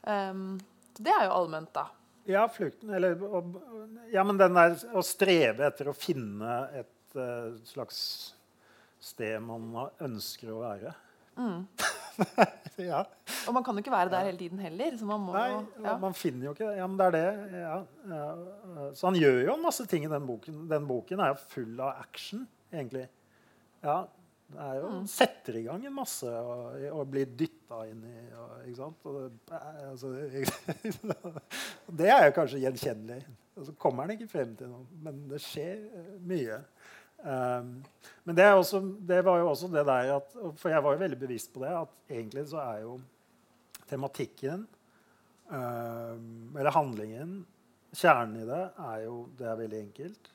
[0.03, 0.59] Um,
[0.99, 1.87] det er jo allment, da.
[2.29, 3.55] Ja, flukten Eller og,
[4.13, 7.99] Ja, men den der å streve etter å finne et uh, slags
[8.99, 9.71] sted man
[10.03, 10.93] ønsker å være.
[11.39, 11.63] Mm.
[12.91, 13.05] ja.
[13.47, 14.97] Og man kan jo ikke være der hele tiden heller.
[14.99, 15.47] Så man må Nei,
[15.85, 15.95] ja.
[16.01, 16.77] man finner jo ikke det.
[16.81, 17.61] Ja, men det er det.
[17.61, 17.77] Ja,
[18.11, 18.89] ja.
[18.99, 20.65] Så han gjør jo en masse ting i den boken.
[20.71, 23.05] Den boken er jo full av action, egentlig.
[23.85, 24.01] Ja,
[24.49, 28.55] det er jo, setter i gang en masse og, og blir dytta inn i og,
[28.63, 29.03] Ikke sant?
[29.45, 30.13] Det, altså,
[31.99, 33.19] det er jo kanskje gjenkjennelig.
[33.59, 36.57] Og så kommer han ikke frem til noe, men det skjer eh, mye.
[37.19, 37.71] Um,
[38.23, 41.17] men det, også, det var jo også det der at For jeg var jo veldig
[41.19, 42.93] bevisst på det, at egentlig så er jo
[43.89, 44.61] tematikken
[45.51, 47.41] um, Eller handlingen
[47.91, 50.31] Kjernen i det er jo Det er veldig enkelt.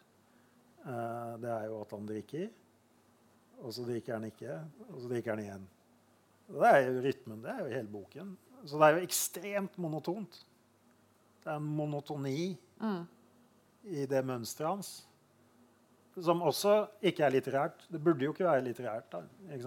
[0.85, 2.53] Uh, det er jo at han drikker.
[3.63, 4.59] Og så drikker han ikke,
[4.91, 5.67] og så drikker han igjen.
[6.49, 7.43] Det er jo rytmen.
[7.43, 8.37] Det er jo hele boken.
[8.65, 10.41] Så det er jo ekstremt monotont.
[11.45, 13.07] Det er en monotoni Mm.
[13.85, 15.07] i det mønsteret hans.
[16.21, 17.87] Som også ikke er litterært.
[17.91, 19.07] Det burde jo ikke være litterært.
[19.13, 19.21] Da?
[19.49, 19.61] Det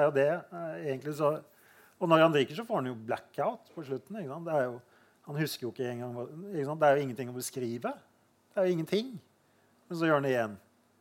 [0.00, 0.28] er jo det.
[0.52, 1.42] eh, egentlig så
[2.00, 4.16] Og når han drikker, så får han jo blackout på slutten.
[4.16, 4.80] Er jo,
[5.26, 6.12] han husker jo ikke engang
[6.54, 6.74] ikke?
[6.78, 7.80] Det er jo ingenting å beskrive.
[8.54, 9.20] Det er jo ingenting.
[9.88, 10.58] Men så gjør han det igjen.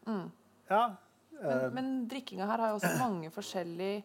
[0.07, 0.31] Mm.
[0.71, 0.95] Ja.
[1.41, 4.03] Men, eh, men drikkinga her har jo også mange forskjellige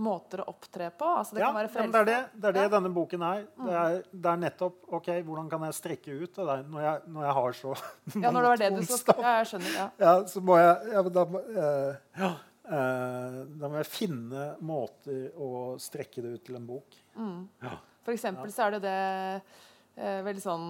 [0.00, 1.04] måter å opptre på.
[1.18, 2.68] Altså, det ja, kan være ja, men det er det, det, er det Ja.
[2.72, 3.40] denne boken er.
[3.58, 7.02] Det er, det er nettopp OK, hvordan kan jeg strekke ut det der når jeg,
[7.16, 7.74] når jeg har så
[8.22, 9.00] Ja, når det var det du så?
[9.18, 9.74] Ja, jeg skjønner.
[9.76, 9.88] Ja.
[10.00, 12.30] Ja, så må jeg ja, men da, må- eh, ja,
[12.70, 15.50] eh, da må jeg finne måter å
[15.82, 16.96] strekke det ut til en bok.
[17.18, 17.42] Mm.
[17.66, 17.74] Ja.
[18.06, 18.96] For eksempel så er det det
[20.00, 20.66] eh, veldig sånn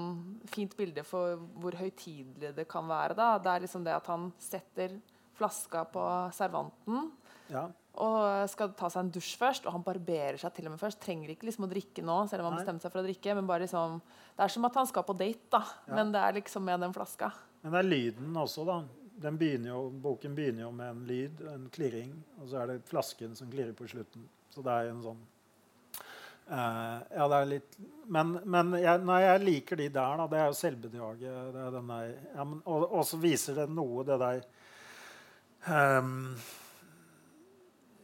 [0.50, 3.14] fint bilde for hvor høytidelig det kan være.
[3.14, 3.36] da.
[3.38, 4.98] Det er liksom det at han setter
[5.40, 6.04] flaska på
[6.36, 7.10] servanten
[7.50, 7.64] Ja.
[7.98, 9.66] og skal ta seg en dusj først.
[9.66, 11.00] Og han barberer seg til og med først.
[11.02, 13.34] Trenger ikke liksom å drikke nå, selv om han bestemte seg for å drikke.
[13.34, 14.00] men bare liksom,
[14.36, 15.64] Det er som at han skal på date, da.
[15.88, 15.94] Ja.
[15.98, 17.32] Men det er liksom med den flaska.
[17.62, 18.78] Men det er lyden også, da.
[19.20, 22.86] Den begynner jo, boken begynner jo med en lyd, en klirring, og så er det
[22.88, 24.22] flasken som klirrer på slutten.
[24.48, 25.20] Så det er en sånn
[26.50, 27.76] Uh, Ja, det er litt
[28.10, 30.24] Men, men jeg, nei, jeg liker de der, da.
[30.26, 31.52] Det er jo selvbedraget.
[31.54, 34.40] Det er den der, ja, men, og, og så viser det noe, det der
[35.66, 36.34] ehm,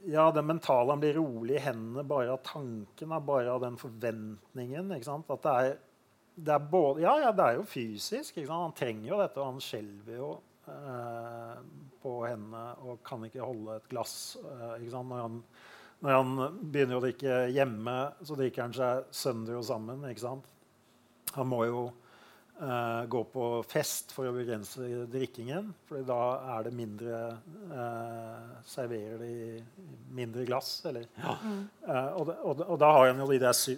[0.07, 0.93] Ja, det mentale.
[0.93, 4.93] Han blir rolig i hendene bare av tanken, bare av den forventningen.
[4.93, 5.77] At det er
[6.37, 8.37] det er både, ja, ja, det er jo fysisk.
[8.51, 10.29] Han trenger jo dette, og han skjelver jo
[10.69, 11.55] eh,
[12.03, 14.37] på hendene og kan ikke holde et glass.
[14.43, 14.85] Eh?
[14.93, 15.39] Når, han,
[16.05, 20.05] når han begynner å drikke hjemme, så drikker han seg sønder og sammen.
[21.39, 21.87] Han må jo
[22.57, 24.81] Uh, gå på fest for å begrense
[25.13, 25.67] drikkingen.
[25.85, 26.21] For da
[26.55, 27.19] er det mindre
[27.69, 29.59] uh, Serverer de
[30.17, 31.35] mindre glass, eller ja.
[31.37, 33.77] uh, og, og, og, da har en jo de der sy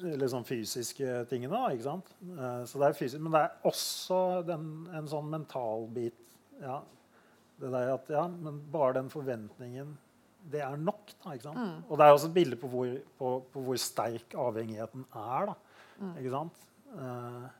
[0.00, 1.60] liksom fysiske tingene.
[1.74, 2.08] ikke sant?
[2.64, 4.64] så det er fysisk, men det er også den,
[4.96, 6.16] en sånn mental bit.
[6.62, 6.80] Ja,
[7.60, 9.92] det der at, ja, men bare den forventningen
[10.50, 11.12] det er nok.
[11.20, 11.60] Da, ikke sant?
[11.60, 11.84] Mm.
[11.84, 15.52] Og det er også et bilde på hvor, på, på hvor sterk avhengigheten er.
[15.52, 16.14] Da, mm.
[16.22, 16.68] ikke sant?
[16.96, 17.59] Uh,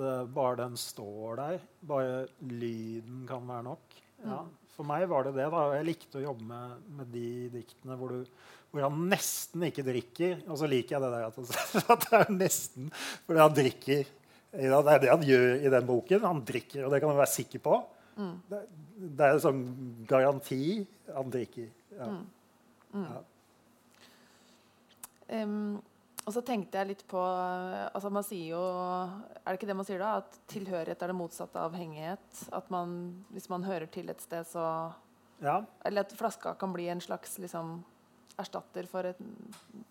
[0.00, 4.00] uh, bare den står der, bare lyden kan være nok.
[4.22, 4.50] Ja, mm.
[4.72, 5.46] For meg var det det.
[5.52, 8.30] da, Jeg likte å jobbe med, med de diktene hvor, du,
[8.72, 10.38] hvor, han nesten ikke drikker.
[10.48, 11.36] Og så liker jeg det der at,
[11.96, 12.88] at det er nesten
[13.26, 14.12] fordi han drikker.
[14.52, 16.24] Ja, det er det han gjør i den boken.
[16.28, 17.76] Han drikker, og det kan du være sikker på.
[18.16, 18.34] Mm.
[18.48, 18.62] Det,
[19.02, 19.62] det, er en sånn
[20.08, 20.64] garanti
[21.12, 21.68] han drikker.
[21.96, 22.08] Ja.
[22.08, 22.24] Mm.
[22.92, 23.06] Mm.
[23.06, 23.22] Ja.
[25.32, 25.80] Um,
[26.22, 29.88] og så tenkte jeg litt på altså Man sier jo Er det ikke det man
[29.88, 30.12] sier da?
[30.22, 32.44] At tilhørighet er det motsatte av avhengighet.
[32.54, 32.92] At man,
[33.34, 34.64] hvis man hører til et sted, så
[35.42, 35.56] ja.
[35.84, 37.80] Eller at flaska kan bli en slags liksom,
[38.38, 39.18] erstatter for et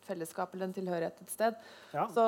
[0.08, 1.58] fellesskap eller en tilhørighet et sted.
[1.92, 2.08] Ja.
[2.16, 2.24] Så,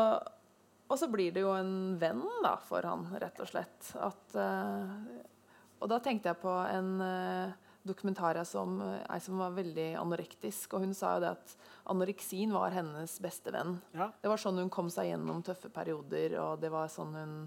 [0.91, 3.93] og så blir det jo en venn da, for han, rett og slett.
[3.95, 9.55] At, uh, og da tenkte jeg på en uh, dokumentar jeg som ei som var
[9.55, 10.75] veldig anorektisk.
[10.77, 11.55] Og hun sa jo det at
[11.91, 13.75] anoreksin var hennes beste venn.
[13.95, 14.09] Ja.
[14.21, 17.37] Det var sånn hun kom seg gjennom tøffe perioder, og det var sånn hun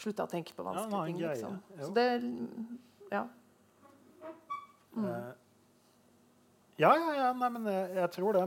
[0.00, 1.60] slutta å tenke på vanskelige ja, ting.
[1.60, 1.60] Liksom.
[1.82, 2.08] Så det
[3.12, 3.26] Ja.
[4.92, 5.06] Mm.
[5.08, 5.30] Uh,
[6.76, 7.28] ja, ja, ja.
[7.36, 8.42] Nei, men jeg, jeg tror det.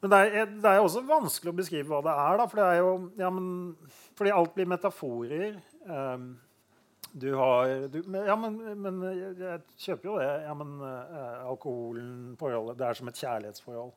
[0.00, 2.38] Men det er, det er, også vanskelig å beskrive hva det er.
[2.40, 3.48] Da, for det er jo, ja, men,
[4.16, 5.58] fordi alt blir metaforer.
[5.84, 6.30] Um,
[7.12, 9.02] du har du, Ja, men, men,
[9.38, 10.30] jeg kjøper jo det.
[10.44, 13.92] Ja, men eh, alkoholen, forholdet, det er som et kjærlighetsforhold.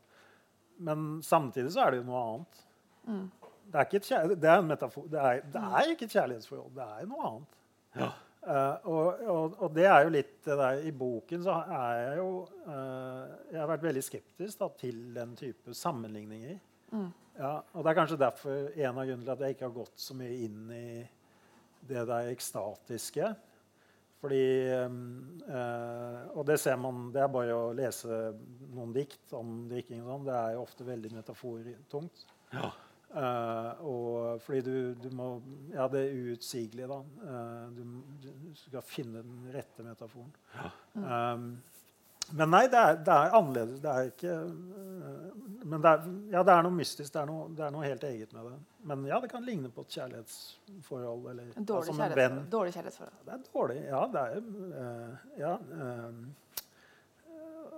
[0.83, 2.61] Men samtidig så er det jo noe annet.
[3.05, 3.23] Mm.
[3.69, 4.03] Det, er ikke
[4.33, 5.07] det, er en metafor.
[5.11, 6.71] Det er, det er, ikke et kjærlighetsforhold.
[6.75, 7.57] Det er noe annet.
[8.01, 8.11] Ja.
[8.43, 12.17] Uh, og, og, og, det er jo litt det der I boken så er jeg
[12.17, 12.25] jo
[12.65, 13.21] uh,
[13.53, 16.57] Jeg har vært veldig skeptisk da, til den type sammenligninger.
[16.91, 17.07] Mm.
[17.37, 20.03] Ja, og det er kanskje derfor en av grunnene til at jeg ikke har gått
[20.03, 20.87] så mye inn i
[21.87, 23.33] det der ekstatiske.
[24.23, 28.31] Fordi eh, Og det ser man Det er bare å lese
[28.71, 30.03] noen dikt om drikking.
[30.07, 30.25] Sånn.
[30.27, 32.25] Det er jo ofte veldig metafortungt.
[32.53, 32.71] Ja.
[33.13, 35.27] Eh, og fordi du, du, må
[35.73, 37.01] Ja, det er uutsigelig, da.
[37.27, 37.83] Eh, du,
[38.23, 40.33] du, skal finne den rette metaforen.
[40.55, 40.71] Ja.
[41.33, 41.51] Um,
[42.31, 43.79] men nei, det er, det er, annerledes.
[43.83, 45.31] Det er ikke uh,
[45.63, 47.11] Men det er, ja, det er noe mystisk.
[47.13, 48.57] Det er noe, det er noe, helt eget med det.
[48.89, 51.27] Men ja, det kan ligne på et kjærlighetsforhold.
[51.31, 52.49] Eller, en dårlig, ja, kjærlighetsforhold.
[52.55, 53.19] dårlig kjærlighetsforhold.
[53.27, 53.77] Det er dårlig.
[53.87, 55.53] Ja, det er uh, Ja.
[55.83, 56.13] uh,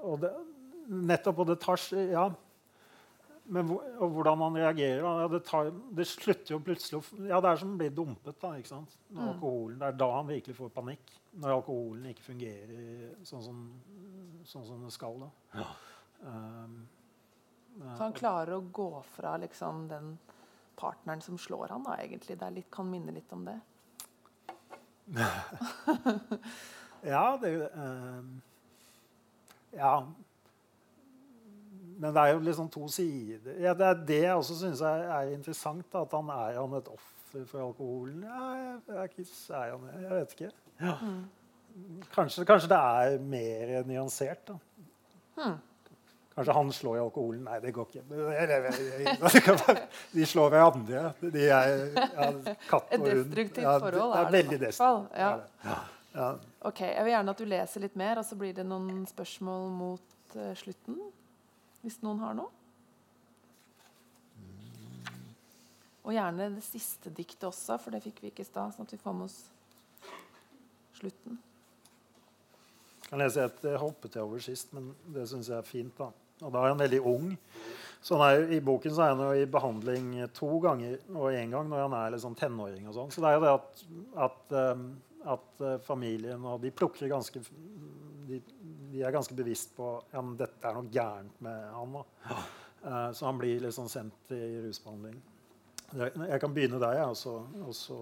[0.05, 0.31] og det,
[0.85, 2.29] nettopp, og det tar Ja.
[3.45, 7.59] Men og hvordan man reagerer ja, det, tar, det, slutter jo plutselig Ja, det er
[7.61, 8.39] som å bli dumpet.
[8.41, 8.95] da, ikke sant?
[9.11, 9.29] Når mm.
[9.35, 11.13] alkoholen, Det er da han virkelig får panikk.
[11.43, 13.61] Når alkoholen ikke fungerer sånn som
[14.45, 15.19] sånn som det skal.
[15.25, 15.29] da.
[15.59, 15.67] Ja.
[16.25, 16.77] Um,
[17.75, 20.13] så han klarer å gå fra liksom, den
[20.79, 22.37] partneren som slår han, da, egentlig?
[22.39, 23.57] Det litt, kan minne litt om det?
[27.13, 28.41] ja, det um,
[29.75, 29.97] Ja.
[31.99, 33.59] Men det er jo liksom to sider.
[33.61, 35.85] Ja, det er det jeg også syns er, er, interessant.
[35.93, 38.25] Da, at han er han et offer for alkoholen?
[38.25, 40.01] Ja, jeg, jeg, er han det?
[40.01, 40.51] Jeg vet ikke.
[40.81, 40.97] Ja.
[41.01, 41.23] Mm.
[42.11, 44.51] Kanskje, kanskje, det er mer nyansert.
[44.51, 44.59] da.
[45.37, 45.57] Mm.
[46.35, 47.43] Kanskje han slår i alkoholen.
[47.47, 48.01] Nei, det går ikke.
[50.11, 51.03] De slår hverandre.
[51.21, 52.31] De er ja,
[52.67, 53.05] katt og hund.
[53.05, 55.21] Et destruktivt forhold ja, det er veldig destruktivt.
[55.21, 55.77] Ja.
[56.15, 56.31] Ja.
[56.67, 59.69] Ok, Jeg vil gjerne at du leser litt mer, og så blir det noen spørsmål
[59.75, 60.99] mot uh, slutten.
[61.85, 62.51] Hvis noen har noe.
[66.05, 68.73] Og gjerne det siste diktet også, for det fikk vi ikke i stad.
[68.73, 69.43] Sånn at vi får med oss
[70.95, 71.39] slutten
[73.15, 75.97] kan lese et jeg hoppet jeg over sist, men det syns jeg er fint.
[75.97, 76.09] da.
[76.43, 77.29] Og da er han veldig ung.
[78.05, 81.69] Så er, I boken så er han jo i behandling to ganger, og én gang
[81.69, 82.87] når han er liksom tenåring.
[82.89, 83.13] og sånn.
[83.13, 83.85] Så det er jo det at,
[84.27, 84.83] at, um,
[85.35, 87.41] at uh, familien og de plukker ganske
[88.27, 88.41] de,
[88.95, 91.97] de, er ganske bevisst på ja, men dette er noe gærent med han.
[91.99, 92.37] da.
[92.85, 95.17] Uh, så han blir liksom sendt i rusbehandling.
[95.95, 97.35] Jeg, kan begynne der, jeg, og så,
[97.65, 97.99] og så,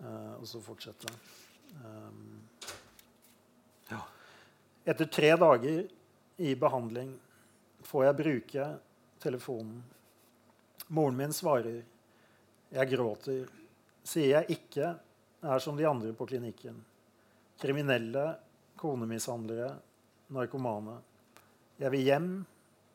[0.00, 1.12] uh, og så fortsette.
[1.84, 2.38] Um,
[4.88, 5.82] etter tre dager
[6.40, 7.10] i behandling
[7.84, 8.68] får jeg bruke
[9.20, 9.82] telefonen.
[10.88, 11.82] Moren min svarer.
[12.72, 13.50] Jeg gråter.
[14.08, 14.94] Sier jeg ikke
[15.44, 16.78] er som de andre på klinikken.
[17.60, 18.24] Kriminelle,
[18.78, 19.72] konemishandlere,
[20.34, 20.98] narkomane.
[21.78, 22.30] Jeg vil hjem.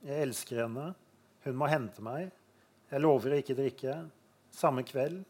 [0.04, 0.88] Jeg elsker henne.
[1.44, 2.32] Hun må hente meg.
[2.92, 4.00] Jeg lover å ikke drikke.
[4.54, 5.22] Samme kveld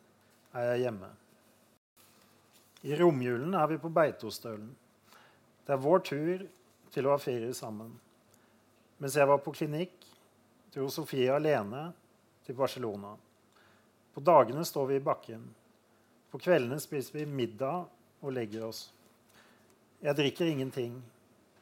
[0.54, 1.10] er jeg hjemme.
[2.84, 4.72] I romjulen er vi på Beitostølen.
[5.64, 6.46] Det er vår tur
[6.94, 7.94] til å ha ferie sammen.
[9.00, 9.96] Mens jeg var på klinikk,
[10.74, 11.88] dro Sofie alene
[12.46, 13.14] til Barcelona.
[14.14, 15.46] På dagene står vi i bakken.
[16.30, 17.88] På kveldene spiser vi middag
[18.22, 18.90] og legger oss.
[20.04, 20.98] Jeg drikker ingenting,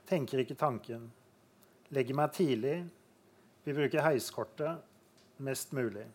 [0.09, 1.03] tenker ikke tanken.
[1.93, 2.79] Legger meg tidlig.
[3.61, 4.81] Vi bruker heiskortet
[5.45, 6.07] mest mulig.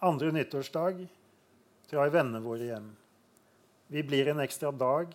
[0.00, 1.02] Andre nyttårsdag
[1.90, 2.86] drar vennene våre hjem.
[3.92, 5.12] Vi blir en ekstra dag,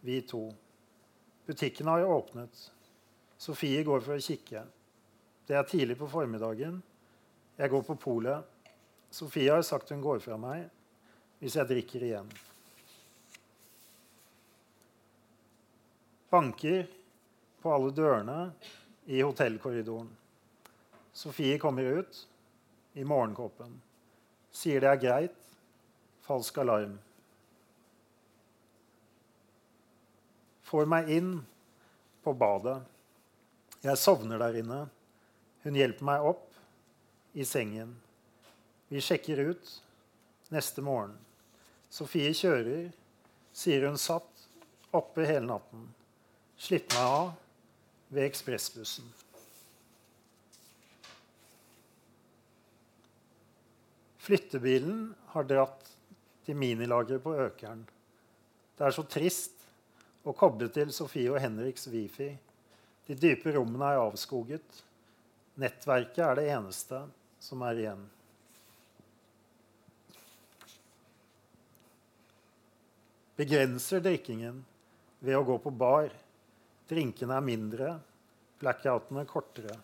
[0.00, 0.46] vi to.
[1.44, 2.70] Butikken har åpnet.
[3.36, 4.64] Sofie går for å kikke.
[5.44, 6.80] Det er tidlig på formiddagen.
[7.60, 8.40] Jeg går på polet.
[9.12, 10.64] Sofie har sagt hun går fra meg
[11.44, 12.32] hvis jeg drikker igjen.
[16.34, 16.88] Banker
[17.62, 18.38] på alle dørene
[19.06, 20.08] i hotellkorridoren.
[21.14, 22.24] Sofie kommer ut
[22.98, 23.76] i morgenkåpen.
[24.50, 25.38] Sier det er greit.
[26.26, 26.98] Falsk alarm.
[30.66, 31.32] Får meg inn
[32.26, 32.80] på badet.
[33.84, 34.82] Jeg sovner der inne.
[35.62, 36.48] Hun hjelper meg opp
[37.38, 37.94] i sengen.
[38.90, 39.74] Vi sjekker ut
[40.50, 41.14] neste morgen.
[41.94, 42.88] Sofie kjører,
[43.54, 44.48] sier hun satt
[44.90, 45.92] oppe hele natten.
[46.60, 47.32] Slipp meg av
[48.14, 49.06] ved ekspressbussen.
[54.24, 55.90] Flyttebilen har dratt
[56.46, 57.82] til minilageret på Økeren.
[58.78, 59.66] Det er så trist
[60.24, 62.30] å koble til Sofie og Henriks wifi.
[63.04, 64.80] De dype rommene er avskoget.
[65.60, 67.02] Nettverket er det eneste
[67.42, 68.04] som er igjen.
[73.36, 74.62] Begrenser drikkingen
[75.20, 76.08] ved å gå på bar.
[76.88, 77.90] Drinkene er mindre,
[78.60, 79.76] blackoutene kortere.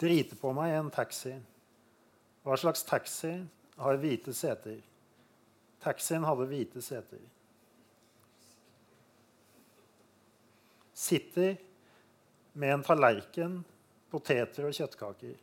[0.00, 1.36] Driter på meg en taxi.
[2.44, 3.30] Hva slags taxi
[3.78, 4.82] har hvite seter?
[5.84, 7.22] Taxien hadde hvite seter.
[10.94, 11.54] Sitter
[12.58, 13.60] med en tallerken,
[14.10, 15.38] poteter og kjøttkaker.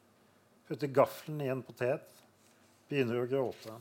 [0.68, 2.21] Putter gaffelen i en potet.
[2.92, 3.78] Begynner å gråte.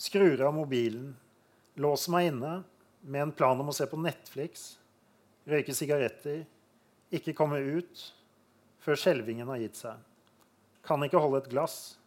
[0.00, 1.10] Skrur av mobilen.
[1.76, 2.52] Låser meg inne
[3.04, 4.70] med en plan om å se på Netflix
[5.48, 6.42] røyke sigaretter,
[7.14, 8.02] ikke komme ut
[8.84, 9.96] før skjelvingen har gitt seg.
[10.84, 11.98] Kan ikke holde et glass,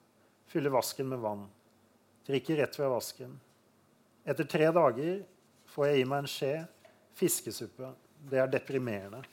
[0.50, 1.48] fylle vasken med vann.
[2.28, 3.34] Drikke rett fra vasken.
[4.26, 5.22] Etter tre dager
[5.74, 6.54] får jeg i meg en skje
[7.18, 7.94] fiskesuppe.
[8.30, 9.24] Det er deprimerende.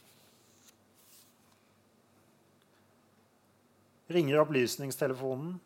[4.08, 5.58] Ringer opplysningstelefonen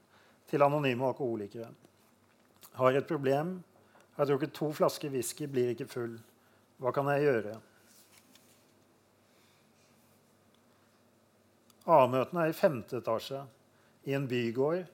[0.50, 1.68] til anonyme alkoholikere.
[2.78, 3.60] Har et problem.
[4.16, 6.16] Har drukket to flasker whisky, blir ikke full.
[6.82, 7.54] Hva kan jeg gjøre?
[11.90, 13.40] A-møtene er i femte etasje
[14.06, 14.84] i en bygård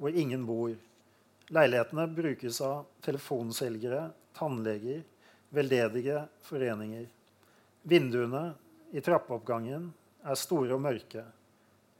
[0.00, 0.72] hvor ingen bor.
[1.52, 5.02] Leilighetene brukes av telefonselgere, tannleger,
[5.52, 7.08] veldedige foreninger.
[7.82, 8.44] Vinduene
[8.94, 9.90] i trappeoppgangen
[10.24, 11.24] er store og mørke.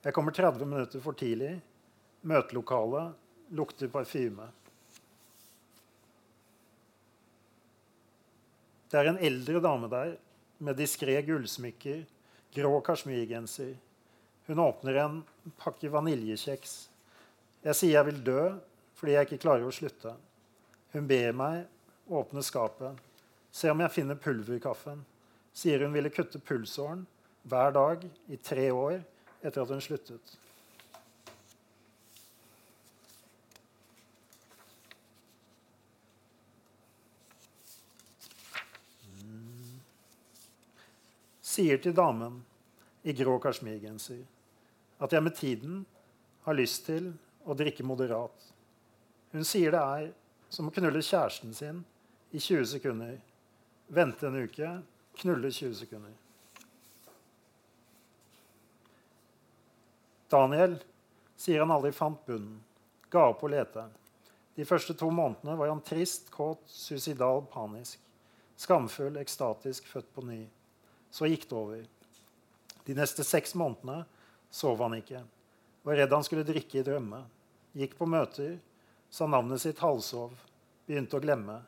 [0.00, 1.58] Jeg kommer 30 minutter for tidlig.
[2.24, 4.46] Møtelokalet lukter parfyme.
[8.90, 10.14] Det er en eldre dame der
[10.64, 12.00] med diskré gullsmykker,
[12.56, 13.76] grå kasjmirgenser.
[14.48, 15.20] Hun åpner en
[15.60, 16.74] pakke vaniljekjeks.
[17.68, 18.40] Jeg sier jeg vil dø
[18.96, 20.16] fordi jeg ikke klarer å slutte.
[20.96, 22.96] Hun ber meg åpne skapet,
[23.52, 25.04] se om jeg finner pulverkaffen.
[25.52, 27.04] Sier hun ville kutte pulsåren
[27.48, 29.00] hver dag i tre år
[29.42, 30.36] etter at hun sluttet.
[41.50, 42.38] Sier til damen
[43.02, 44.20] i grå kasjmirgenser
[45.00, 45.80] at jeg med tiden
[46.44, 47.10] har lyst til
[47.48, 48.46] å drikke moderat.
[49.32, 50.10] Hun sier det er
[50.52, 51.82] som å knulle kjæresten sin
[52.30, 53.16] i 20 sekunder.
[53.90, 54.70] Vente en uke,
[55.22, 56.14] knulle 20 sekunder.
[60.30, 60.76] Daniel
[61.36, 62.60] sier han aldri fant bunnen.
[63.10, 63.88] Ga opp å lete.
[64.54, 67.98] De første to månedene var han trist, kåt, suicidal, panisk.
[68.60, 70.44] Skamfull, ekstatisk, født på ny.
[71.10, 71.82] Så gikk det over.
[72.86, 74.04] De neste seks månedene
[74.54, 75.24] sov han ikke.
[75.82, 77.24] Var redd han skulle drikke i drømme.
[77.80, 78.58] Gikk på møter,
[79.10, 80.34] sa navnet sitt halvsov,
[80.86, 81.58] begynte å glemme.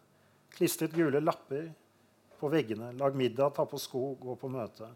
[0.52, 1.70] Klistret gule lapper
[2.38, 2.92] på veggene.
[3.00, 4.90] Lag middag, ta på sko, gå på møte.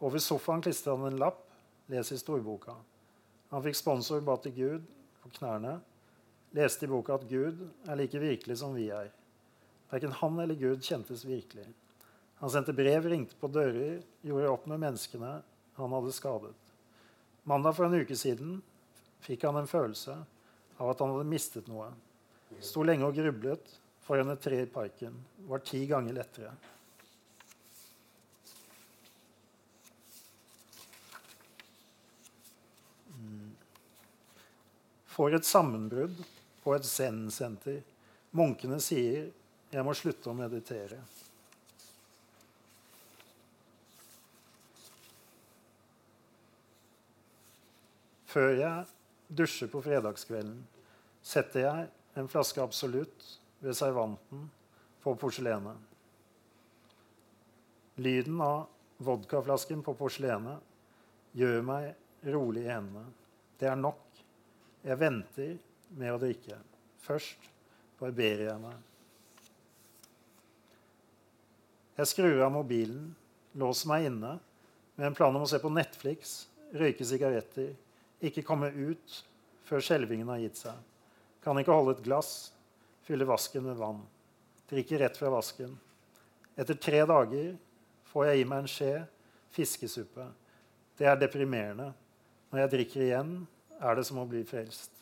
[0.00, 1.46] Over sofaen klistret han en lapp.
[1.90, 2.76] Les i storboka.
[3.50, 4.90] Han fikk sponsor, ba til Gud
[5.22, 5.80] på knærne.
[6.54, 9.10] leste i boka at Gud er like virkelig som vi er.
[9.90, 11.66] Verken han eller Gud kjentes virkelig.
[12.40, 15.42] Han sendte brev, ringte på dører, gjorde opp med menneskene
[15.76, 16.56] han hadde skadet.
[17.44, 18.58] Mandag for en uke siden
[19.24, 20.16] fikk han en følelse
[20.80, 21.90] av at han hadde mistet noe.
[22.64, 23.76] Sto lenge og grublet
[24.06, 25.14] foran et tre i parken.
[25.48, 26.52] Var ti ganger lettere.
[35.10, 36.20] Får et sammenbrudd
[36.62, 37.82] på et zen-senter.
[38.36, 39.32] Munkene sier
[39.70, 41.00] 'jeg må slutte å meditere'.
[48.30, 48.86] Før jeg
[49.26, 50.62] dusjer på fredagskvelden,
[51.22, 51.88] setter jeg
[52.20, 53.26] en flaske Absolutt
[53.60, 54.44] ved servanten
[55.02, 55.76] på porselenet.
[58.00, 58.68] Lyden av
[59.04, 60.62] vodkaflasken på porselenet
[61.36, 63.10] gjør meg rolig i hendene.
[63.58, 64.09] Det er nok.
[64.86, 65.56] Jeg venter
[65.98, 66.56] med å drikke.
[67.04, 67.50] Først
[68.00, 68.78] barberer jeg meg.
[72.00, 73.10] Jeg skrur av mobilen,
[73.60, 74.38] låser meg inne
[74.96, 77.74] med en plan om å se på Netflix, røyke sigaretter
[78.24, 79.20] ikke komme ut
[79.68, 80.76] før skjelvingen har gitt seg.
[81.44, 82.52] Kan ikke holde et glass,
[83.04, 84.00] fylle vasken med vann.
[84.70, 85.72] Drikke rett fra vasken.
[86.56, 87.54] Etter tre dager
[88.10, 88.92] får jeg i meg en skje
[89.54, 90.26] fiskesuppe.
[90.98, 91.90] Det er deprimerende.
[92.50, 93.32] Når jeg drikker igjen,
[93.80, 94.92] er det som å bli frelst.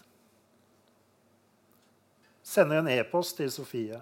[2.47, 3.99] Sender en e-post til Sofie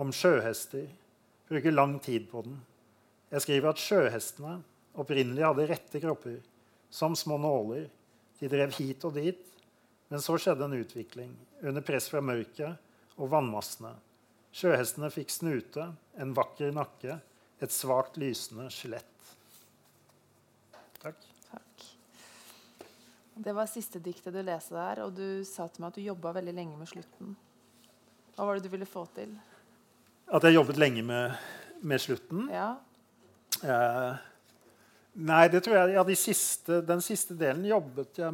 [0.00, 0.86] om sjøhester.
[1.46, 2.56] Bruker lang tid på den.
[3.30, 4.54] Jeg skriver at sjøhestene
[4.96, 6.38] opprinnelig hadde rette kropper,
[6.90, 7.88] som små nåler
[8.40, 9.42] de drev hit og dit.
[10.08, 11.32] Men så skjedde en utvikling
[11.66, 13.92] under press fra mørket og vannmassene.
[14.56, 17.18] Sjøhestene fikk snute, en vakker nakke,
[17.60, 19.32] et svakt lysende skjelett.
[21.02, 21.26] Takk.
[21.50, 21.86] Takk.
[23.36, 26.32] Det var siste diktet du leste der, og du sa til meg at du jobba
[26.38, 27.34] veldig lenge med slutten.
[28.36, 29.34] Hva var det du ville få til?
[30.32, 31.36] At jeg jobbet lenge med,
[31.84, 32.48] med slutten?
[32.52, 32.70] Ja.
[33.60, 34.24] Eh,
[35.16, 38.32] Nei, det tror jeg, ja, de siste, den siste delen jobbet jeg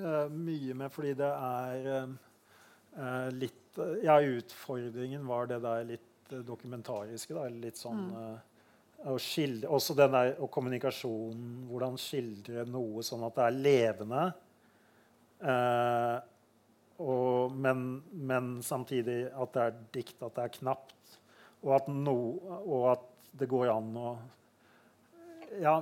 [0.00, 6.32] uh, mye med fordi det er eh, litt uh, Ja, utfordringen var det der litt
[6.32, 7.36] dokumentariske.
[7.36, 8.06] Da, litt sånn
[9.10, 11.64] å skildre, Også den der og kommunikasjonen.
[11.70, 14.26] Hvordan skildre noe sånn at det er levende.
[17.02, 21.16] Og, men, men, samtidig at det er dikt, at det er knapt.
[21.62, 22.16] Og at, no,
[22.62, 24.12] og at det går an å
[25.60, 25.74] ja,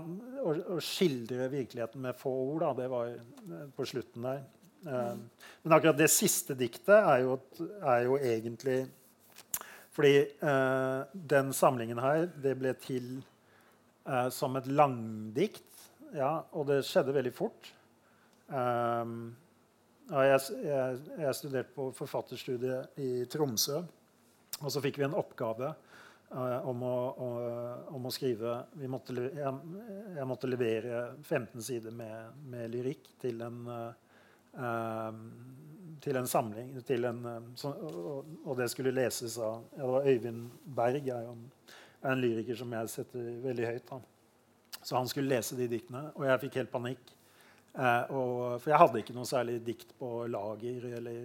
[0.42, 4.40] å, å, skildre virkeligheten med få ord, da, det var eh, på slutten der.
[4.86, 5.12] Eh,
[5.62, 7.36] men akkurat det siste diktet er jo,
[7.78, 8.80] er jo egentlig
[9.95, 10.14] Fordi
[10.45, 13.12] uh, den samlingen her, det ble til
[14.07, 15.66] uh, som et langdikt.
[16.14, 17.72] Ja, og det skjedde veldig fort.
[18.51, 19.32] Um,
[20.11, 23.82] ja, jeg, jeg, jeg studerte på forfatterstudiet i Tromsø.
[24.61, 25.74] Og så fikk vi en oppgave
[26.30, 27.28] Uh, om, å, å,
[27.97, 28.53] om, å, skrive
[28.86, 29.51] måtte, jeg,
[30.14, 35.16] jeg, måtte levere 15 sider med, med lyrikk til en, uh,
[36.03, 36.72] til en samling.
[36.86, 37.22] Til en,
[37.59, 40.42] så, og, og, det skulle leses av ja, det var Øyvind
[40.76, 41.36] Berg, er, jo,
[42.03, 43.90] er en lyriker som jeg setter veldig høyt.
[43.90, 44.01] Da.
[44.80, 47.12] Så han skulle lese de diktene, og jeg fikk helt panikk.
[47.70, 50.88] Eh, og, for jeg hadde ikke noe særlig dikt på lager.
[50.98, 51.20] Eller,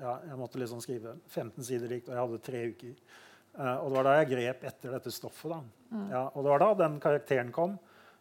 [0.00, 2.94] ja, jeg måtte liksom skrive 15 sider dikt, og jeg hadde tre uker.
[3.58, 5.52] Eh, og det var da jeg grep etter dette stoffet.
[5.52, 5.60] Da.
[5.90, 6.08] Mm.
[6.14, 7.78] Ja, og det var da den karakteren kom.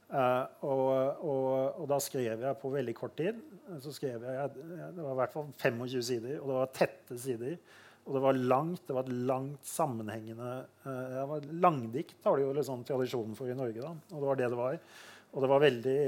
[0.10, 0.88] Uh, og,
[1.22, 1.43] og,
[1.76, 3.38] og, da skrev jeg på veldig kort tid.
[3.84, 7.60] Så skrev jeg, Det var i hvert fall 25 sider, og det var tette sider.
[8.07, 10.49] Og det var langt, det var et langt sammenhengende
[10.88, 13.86] uh, var Langdikt har det jo liksom tradisjonen for i Norge.
[13.86, 13.93] Da.
[14.16, 14.82] Og det var det det var.
[15.30, 15.99] Og det var veldig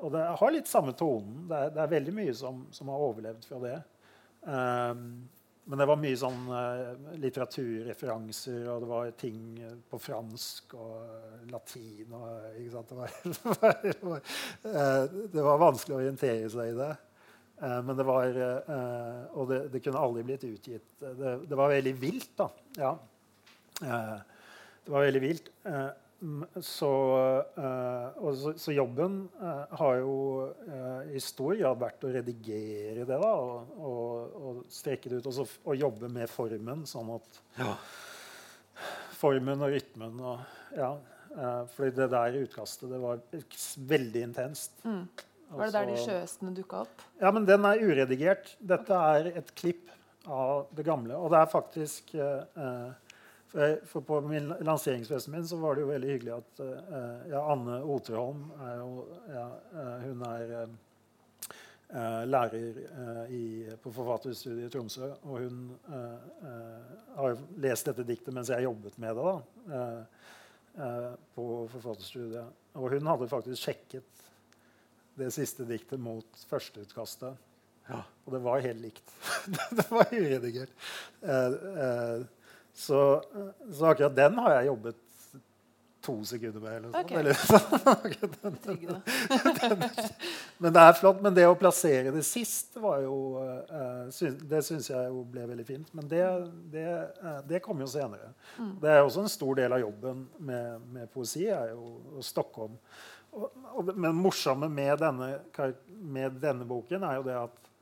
[0.00, 1.42] Og det har litt samme tonen.
[1.50, 3.74] Det er, det er veldig mye som, som, har overlevd fra det.
[4.46, 5.02] Um,
[5.66, 9.40] men det var mye sånn uh, litteraturreferanser, og det var ting
[9.90, 12.14] på fransk og latin.
[12.14, 12.28] Og,
[12.86, 13.10] det, var,
[13.82, 14.22] det, var,
[14.62, 15.02] uh,
[15.32, 16.94] det, var, vanskelig å orientere seg i det.
[17.56, 18.26] Men det var
[19.40, 20.90] Og det, det, kunne aldri blitt utgitt.
[21.00, 22.50] Det, var veldig vilt, da.
[22.76, 22.90] Ja.
[23.80, 25.48] det var veldig vilt.
[26.60, 26.90] Så,
[27.58, 30.14] uh, så, så, jobben uh, har jo
[30.48, 35.28] uh, i stor grad vært å redigere det da, og, og, og strekke det ut.
[35.28, 37.76] Og, så, og, jobbe med formen, sånn at ja.
[39.16, 40.96] Formen og rytmen og Ja.
[41.72, 43.20] fordi det der utkastet det var
[43.92, 44.72] veldig intenst.
[44.84, 45.04] Mm.
[45.56, 47.04] Var det der de sjøhestene dukka opp?
[47.20, 48.54] Ja, men den er uredigert.
[48.58, 49.92] Dette er et klipp
[50.26, 51.16] av det gamle.
[51.16, 52.90] Og det er faktisk uh,
[53.88, 57.78] for på min lanseringsfesten min så var det jo veldig hyggelig at uh, ja, Anne
[57.84, 58.90] Oterholm er jo
[59.32, 60.74] ja, uh, Hun er uh,
[61.88, 63.44] eh, lærer eh, i,
[63.82, 65.10] på forfatterstudiet i Tromsø.
[65.24, 69.26] Og hun eh, eh, har lest dette diktet mens jeg jobbet med det.
[69.26, 72.62] da, eh, på forfatterstudiet.
[72.76, 74.24] Og hun hadde faktisk sjekket
[75.16, 77.38] det siste diktet mot førsteutkastet.
[77.86, 78.02] Ja.
[78.26, 79.14] Og det var helt likt.
[79.78, 80.74] det var uredigert.
[82.76, 83.00] Så,
[83.72, 85.02] så akkurat den har jeg jobbet
[86.06, 86.76] to sekunder med.
[86.76, 87.18] Eller okay.
[87.18, 87.36] eller
[90.58, 91.22] men det er flott.
[91.22, 95.48] Men det å plassere det sist var jo uh, syns, Det syns jeg jo ble
[95.50, 95.90] veldig fint.
[95.96, 96.22] Men det,
[96.72, 96.86] det,
[97.22, 98.32] uh, det kom jo senere.
[98.58, 98.72] Mm.
[98.82, 102.76] Det er også en stor del av jobben med, med poesi er jo Stockholm.
[103.36, 105.32] Og, og, men morsomme med denne,
[106.00, 107.72] med denne, boken er jo det at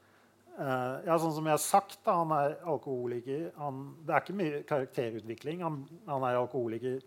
[0.59, 3.47] uh, ja, sånn som jeg har sagt, da, han er alkoholiker.
[3.61, 5.63] Han, det er ikke mye karakterutvikling.
[5.67, 7.01] Han, han er alkoholiker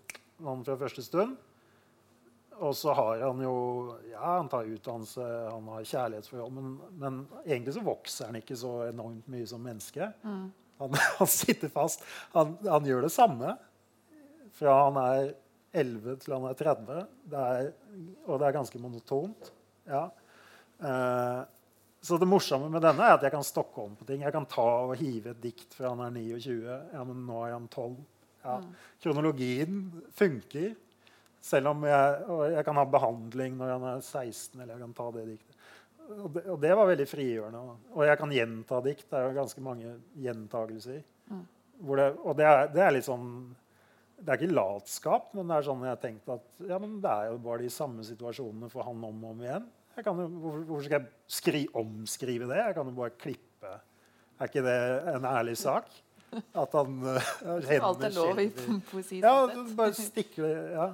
[0.45, 1.37] han fra første stund.
[2.57, 3.55] Og så har han jo
[4.09, 8.71] Ja, han tar utdannelse, han har kjærlighetsforhold, men, men, egentlig så vokser han ikke så
[8.87, 10.09] enormt mye som menneske.
[10.23, 10.47] Mm.
[10.81, 12.05] Han, han, sitter fast.
[12.33, 13.53] Han, han, gjør det samme
[14.57, 15.35] fra han er
[15.77, 17.03] 11 til han er 30.
[17.29, 17.69] Det er,
[18.25, 19.51] og det er ganske monotont.
[19.87, 20.07] Ja.
[20.81, 21.41] Eh,
[22.01, 24.21] så det morsomme med denne er at jeg kan stokke om på ting.
[24.23, 26.59] Jeg kan ta og hive et dikt fra han er 29.
[26.93, 27.97] Ja, men nå er han 12.
[28.43, 28.59] Ja.
[28.61, 28.69] Mm.
[29.03, 29.81] Kronologien
[30.15, 30.75] funker.
[31.43, 32.15] Selv om jeg,
[32.53, 34.59] jeg, kan ha behandling når han er 16.
[34.59, 35.53] eller jeg kan ta det diktet.
[36.07, 37.77] Og det, og det var veldig frigjørende.
[37.95, 39.07] Og jeg kan gjenta dikt.
[39.09, 39.93] Det er jo ganske mange
[40.23, 41.01] gjentagelser.
[41.31, 41.45] Mm.
[41.77, 43.27] Det, og det er, det er, litt sånn
[44.17, 47.11] Det er ikke latskap, men det er sånn jeg har tenkt at ja, men det
[47.11, 49.67] er jo bare de samme situasjonene for han om og om igjen.
[49.97, 51.07] Jo, hvorfor, skal jeg
[51.39, 52.59] skri, omskrive det?
[52.59, 53.71] Jeg kan jo bare klippe.
[54.37, 54.77] Er ikke det
[55.15, 55.89] en ærlig sak?
[56.53, 58.49] At han uh, Alt er lov i
[58.91, 59.21] poesi?
[59.23, 60.87] Ja, bare stikker ja.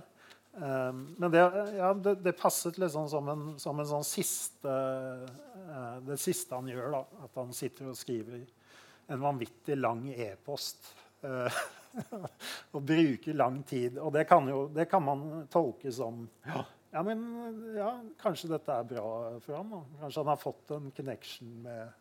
[0.53, 1.41] Um, men det,
[1.73, 6.69] ja, det, det, passet liksom som en, som en sånn siste uh, Det siste han
[6.69, 6.91] gjør.
[6.93, 8.43] da, At han sitter og skriver
[9.11, 10.93] en vanvittig lang e-post.
[11.25, 11.49] Uh,
[12.75, 13.97] og bruker lang tid.
[13.97, 17.25] Og det kan, jo, det kan man tolke som ja, ja, men
[17.73, 17.89] ja,
[18.21, 19.09] kanskje dette er bra
[19.41, 19.73] for ham.
[19.73, 19.81] Da.
[20.03, 21.99] Kanskje han har fått en connection med,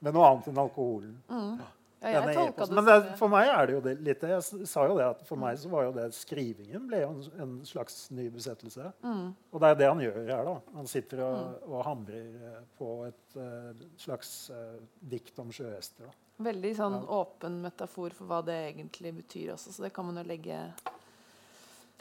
[0.00, 1.14] med noe annet enn alkoholen.
[1.28, 1.62] Mm.
[2.02, 5.04] Ja, det Men det, for meg er det jo det, litt Jeg sa jo det
[5.06, 8.88] at for meg så var jo det skrivingen ble en, en slags ny besettelse.
[9.04, 9.28] Mm.
[9.52, 10.42] Og det er det han gjør her.
[10.48, 10.56] da.
[10.80, 11.68] Han sitter og, mm.
[11.68, 14.80] og hamrer eh, på et uh, slags uh,
[15.14, 16.10] dikt om sjøhester.
[16.42, 17.06] Veldig sånn ja.
[17.20, 20.58] åpen metafor for hva det egentlig betyr også, så det kan man jo legge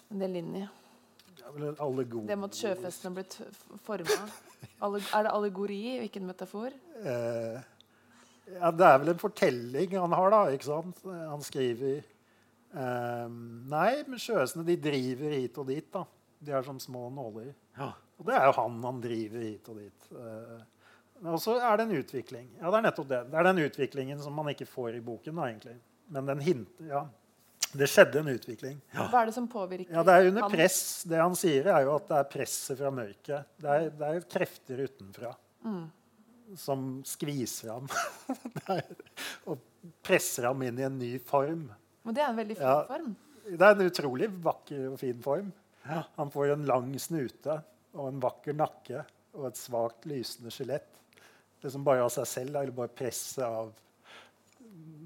[0.10, 0.66] en del inn i.
[1.42, 1.52] Ja,
[2.28, 4.30] det med at sjøfestene ble blitt forma.
[4.82, 5.82] er det allegori?
[6.04, 6.74] Hvilken metafor?
[7.02, 7.60] Eh,
[8.56, 10.42] ja, Det er vel en fortelling han har, da.
[10.56, 11.02] ikke sant?
[11.06, 13.28] Han skriver eh,
[13.72, 15.88] Nei, men sjøhestene de driver hit og dit.
[15.94, 16.06] da.
[16.42, 17.54] De er som små nåler.
[17.78, 17.92] Ja.
[18.18, 20.12] Og det er jo han han driver hit og dit.
[20.14, 20.60] Eh,
[21.22, 22.48] og så er det en utvikling.
[22.60, 23.22] Ja, Det er nettopp det.
[23.32, 25.36] Det er den utviklingen som man ikke får i boken.
[25.36, 25.78] da, egentlig.
[26.10, 27.06] Men den hinter, ja.
[27.72, 28.76] Det skjedde en utvikling.
[28.92, 29.06] Ja.
[29.12, 30.82] Hva er det som påvirker Ja, Det er under press.
[31.08, 33.50] Det han sier, er jo at det er presset fra mørket.
[33.62, 35.34] Det er, det er krefter utenfra.
[35.64, 35.90] Mm
[36.58, 37.88] som skviser ham
[39.50, 39.62] og
[40.04, 41.68] presser ham inn i en ny form.
[42.06, 43.12] Og det er en veldig fin ja, form.
[43.48, 45.52] Det er en utrolig vakker og fin form.
[45.86, 46.04] Ja.
[46.18, 47.62] Han får en lang snute
[47.98, 49.06] og en vakker nakke
[49.38, 50.90] og et svakt lysende skjelett.
[51.62, 53.72] Det som bare av seg selv, eller bare presset av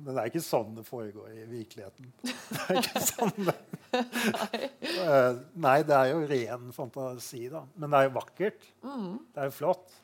[0.06, 2.12] Men det er ikke sånn det foregår i virkeligheten.
[2.52, 3.56] Det er ikke sånn det.
[5.66, 5.78] Nei.
[5.88, 7.64] Det er jo ren fantasi, da.
[7.74, 8.68] Men det er jo vakkert.
[8.86, 9.14] Mm.
[9.34, 9.96] Det er jo flott.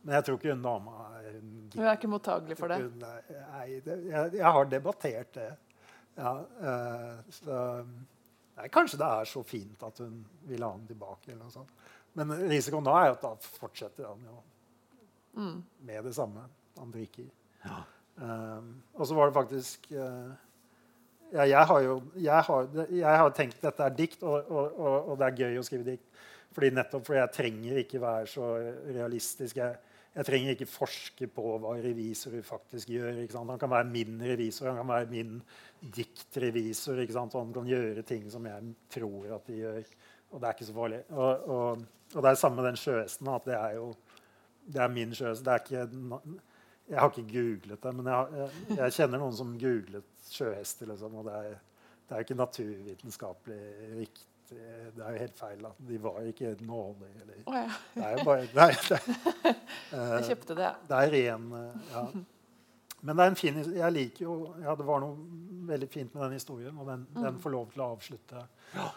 [0.00, 2.78] Men jeg tror ikke hun dama er Hun er ikke mottagelig for det?
[3.02, 3.82] nei, jeg,
[4.38, 5.48] jeg, har debattert det.
[6.16, 7.58] Ja, uh, så,
[8.56, 11.34] nei, kanskje det er så fint at hun vil ha den tilbake.
[11.34, 11.76] eller noe sånt.
[12.16, 14.40] Men risikoen da er at da fortsetter han jo
[15.36, 15.54] mm.
[15.90, 16.48] med det samme.
[16.80, 17.28] Han drikker.
[17.66, 17.82] Ja.
[18.18, 20.32] Um, og så var det faktisk uh,
[21.32, 24.96] ja, jeg, har jo, jeg, har, jeg har tenkt dette er dikt, og, og, og,
[24.96, 26.24] og, det er gøy å skrive dikt.
[26.56, 28.48] Fordi nettopp fordi jeg trenger ikke være så
[28.88, 29.60] realistisk.
[29.60, 29.76] Jeg,
[30.16, 33.20] jeg trenger ikke forske på hva revisorer faktisk gjør.
[33.36, 35.36] Han kan være min revisor, han kan være min
[35.94, 37.04] diktrevisor.
[37.14, 39.92] Han kan gjøre ting som jeg tror at de gjør.
[40.32, 41.02] Og det er ikke så farlig.
[41.12, 41.84] Og, og,
[42.14, 43.30] og det er samme med den sjøhesten.
[43.44, 43.92] det er jo
[44.68, 45.44] det er min sjøhest.
[45.44, 46.40] Det er ikke,
[46.88, 50.88] jeg har ikke googlet det, men jeg, jeg, jeg kjenner noen som googlet sjøhester.
[50.92, 51.60] Liksom, og det er,
[52.08, 53.60] det er ikke naturvitenskapelig
[53.98, 55.58] riktig det er jo helt feil.
[55.60, 55.70] Da.
[55.88, 56.54] De var ikke.
[56.54, 57.66] Eller, oh, ja.
[57.94, 59.00] Det er jo bare nei, det,
[60.16, 60.70] Jeg kjøpte det.
[60.88, 61.50] Det er ren
[61.92, 62.04] ja.
[63.00, 66.24] Men det er en fin jeg liker jo, ja, det var noe veldig fint med
[66.24, 67.20] den historien, og den, mm.
[67.22, 68.42] den får lov til å avslutte.
[68.74, 68.88] Ja.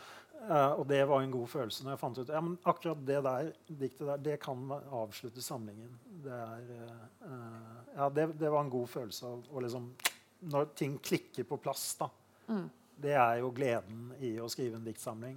[0.41, 3.19] Uh, og det var en god følelse når jeg fant ut ja, men akkurat det
[3.27, 5.91] der, diktet der, det kan avslutte samlingen.
[6.25, 6.95] Det, er,
[7.27, 9.89] eh, ja, det, det var en god følelse av å liksom
[10.51, 12.07] Når ting klikker på plass, da.
[12.47, 12.69] Mm.
[13.01, 15.35] Det er jo gleden i å skrive en diktsamling.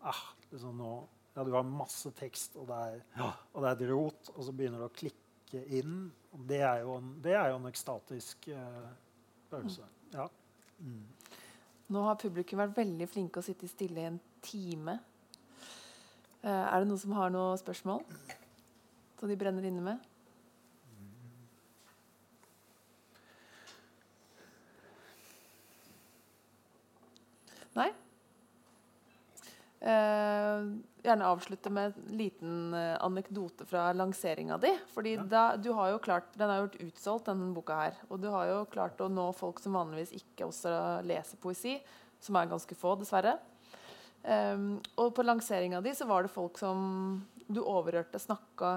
[0.00, 0.92] Ah, liksom nå,
[1.34, 4.54] ja, du har masse tekst, og det, er, og det er et rot, og så
[4.56, 5.98] begynner det å klikke inn.
[6.32, 8.90] Og det er jo en, det er jo en ekstatisk eh,
[9.50, 9.86] følelse.
[10.14, 10.26] Ja.
[10.80, 11.04] Mm.
[11.90, 14.96] Nå har publikum vært veldig flinke å sitte stille i en time.
[16.40, 18.04] Eh, er det noen som har noen spørsmål
[19.20, 20.09] som de brenner inne med?
[27.78, 27.90] Nei?
[29.80, 30.64] Eh,
[31.02, 34.72] gjerne avslutte med en liten eh, anekdote fra lanseringa di.
[34.92, 37.96] Fordi da, du har jo klart, Den har gjort utsolgt, denne boka her.
[38.10, 40.74] Og du har jo klart å nå folk som vanligvis ikke også
[41.08, 41.78] leser poesi.
[42.20, 43.38] Som er ganske få, dessverre.
[44.20, 48.74] Um, og på lanseringa di så var det folk som du overhørte snakka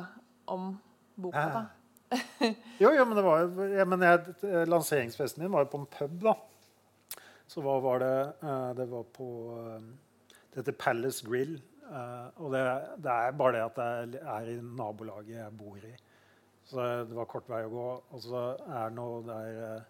[0.47, 0.69] om
[1.19, 1.43] boka.
[1.51, 1.65] da.
[2.79, 4.35] Jo, jo, men, det var, jo- ja, men jeg,
[4.71, 6.37] lanseringsfesten min var jo på en pub, da.
[7.53, 9.27] Så hva var det eh, Det var på
[9.59, 9.85] eh,
[10.49, 11.59] Det heter Palace Grill.
[11.85, 12.63] eh, og det,
[13.03, 13.81] det er bare det at
[14.13, 15.93] det er i nabolaget jeg bor i.
[16.65, 17.87] Så det var kort vei å gå.
[18.15, 19.89] Og så er det noe der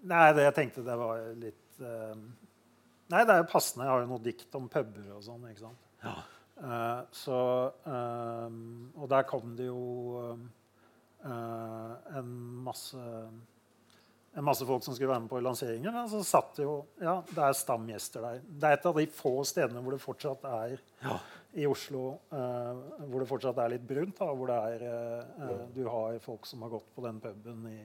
[0.00, 3.84] Nei, det jeg tenkte det var litt Nei, det er jo passende.
[3.84, 5.44] Jeg har jo noe dikt om puber og sånn.
[5.50, 5.86] ikke sant?
[6.04, 6.14] Ja.
[7.12, 7.38] så
[7.82, 10.38] Og der kom det jo
[11.20, 12.30] en
[12.64, 13.04] masse
[14.36, 15.96] en masse folk som skulle være med på lanseringen.
[16.10, 18.40] Så satt det jo Ja, det er stamgjester der.
[18.46, 20.76] Det er et av de få stedene hvor det fortsatt er
[21.58, 24.14] i Oslo eh, hvor det fortsatt er litt brunt.
[24.20, 27.66] Da, hvor det er eh, eh, Du har folk som har gått på den puben
[27.70, 27.80] i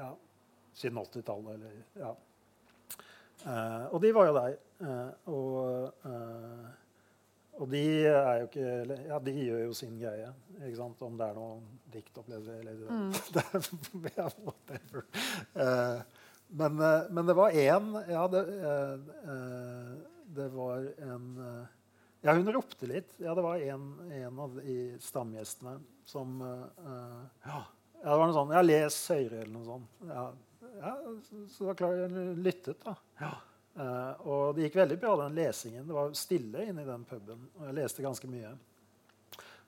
[0.00, 0.10] ja,
[0.76, 2.12] siden 80-tallet, eller ja.
[3.40, 4.56] Eh, og de var jo der.
[4.84, 6.68] Eh, og, eh,
[7.60, 10.30] og de er jo ikke Ja, de gjør jo sin greie.
[10.60, 11.02] Ikke sant?
[11.04, 12.78] Om det er noen diktopplevelser eller
[13.34, 15.04] det er, whatever.
[15.54, 16.00] Uh,
[16.48, 18.94] men, uh, men det var én Ja, det, eh,
[19.34, 19.92] eh,
[20.36, 21.28] det var en
[22.20, 23.12] Ja, hun ropte litt.
[23.20, 27.60] Ja, det var en, en av de stamgjestene som ja.
[28.02, 29.94] det var noe sånn Ja, les høyere, eller noe sånt.
[30.10, 30.26] Ja,
[30.80, 30.96] ja,
[31.48, 32.96] så, var klart jeg lyttet, da.
[33.78, 35.86] Eh, og det gikk veldig bra, den lesingen.
[35.86, 37.46] Det var stille inne i den puben.
[37.58, 38.56] Og jeg leste ganske mye.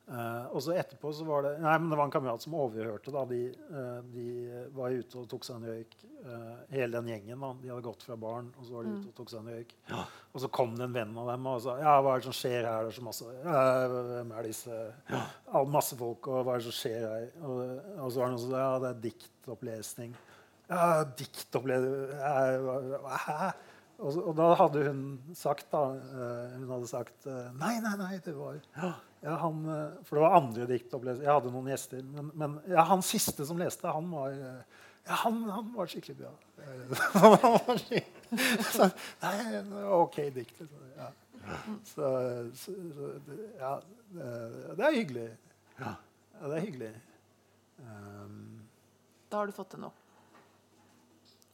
[0.02, 3.12] Uh, og så etterpå så var det Nei, men det var en kamerat som overhørte.
[3.14, 3.38] da, De,
[3.70, 4.24] uh, de
[4.74, 5.94] var ute og tok seg en røyk.
[6.70, 7.38] hele den gjengen.
[7.40, 9.54] da, De hadde gått fra baren, og så var de ute og tok seg en
[9.54, 9.72] røyk.
[10.34, 12.36] Og så kom det en venn av dem og sa ja, hva er det som
[12.36, 12.82] skjer her?
[12.82, 13.64] Det er så masse, ja,
[14.10, 14.76] hvem er disse
[15.14, 15.24] ja.
[15.70, 17.26] Masse folk, og hva er det som skjer her?
[17.42, 17.58] Og,
[17.96, 20.16] og så var det noen som sa ja, det er diktopplesning.
[20.72, 20.86] Ja,
[21.22, 23.52] diktopplesning ja, Hæ?
[24.02, 25.02] Og, og da hadde hun
[25.38, 29.98] sagt da, eh, hun hadde sagt eh, nei, nei, nei, det var ja, han, eh,
[30.06, 31.22] For det var andre diktopplesere.
[31.22, 32.02] Jeg hadde noen gjester.
[32.16, 36.32] Men, men ja, han siste som leste, han var ja, han, han var skikkelig bra.
[37.18, 38.10] Han var skikkelig,
[38.70, 38.86] så,
[39.22, 39.62] nei,
[39.98, 40.60] OK dikt.
[40.60, 40.90] liksom.
[40.98, 41.08] Ja.
[41.88, 42.10] Så,
[42.54, 42.74] så,
[43.58, 43.72] ja,
[44.14, 44.28] det,
[44.78, 45.26] det er hyggelig.
[45.78, 45.96] Ja,
[46.44, 46.92] det er hyggelig.
[47.82, 48.62] Um,
[49.30, 50.01] Da har du fått det noe.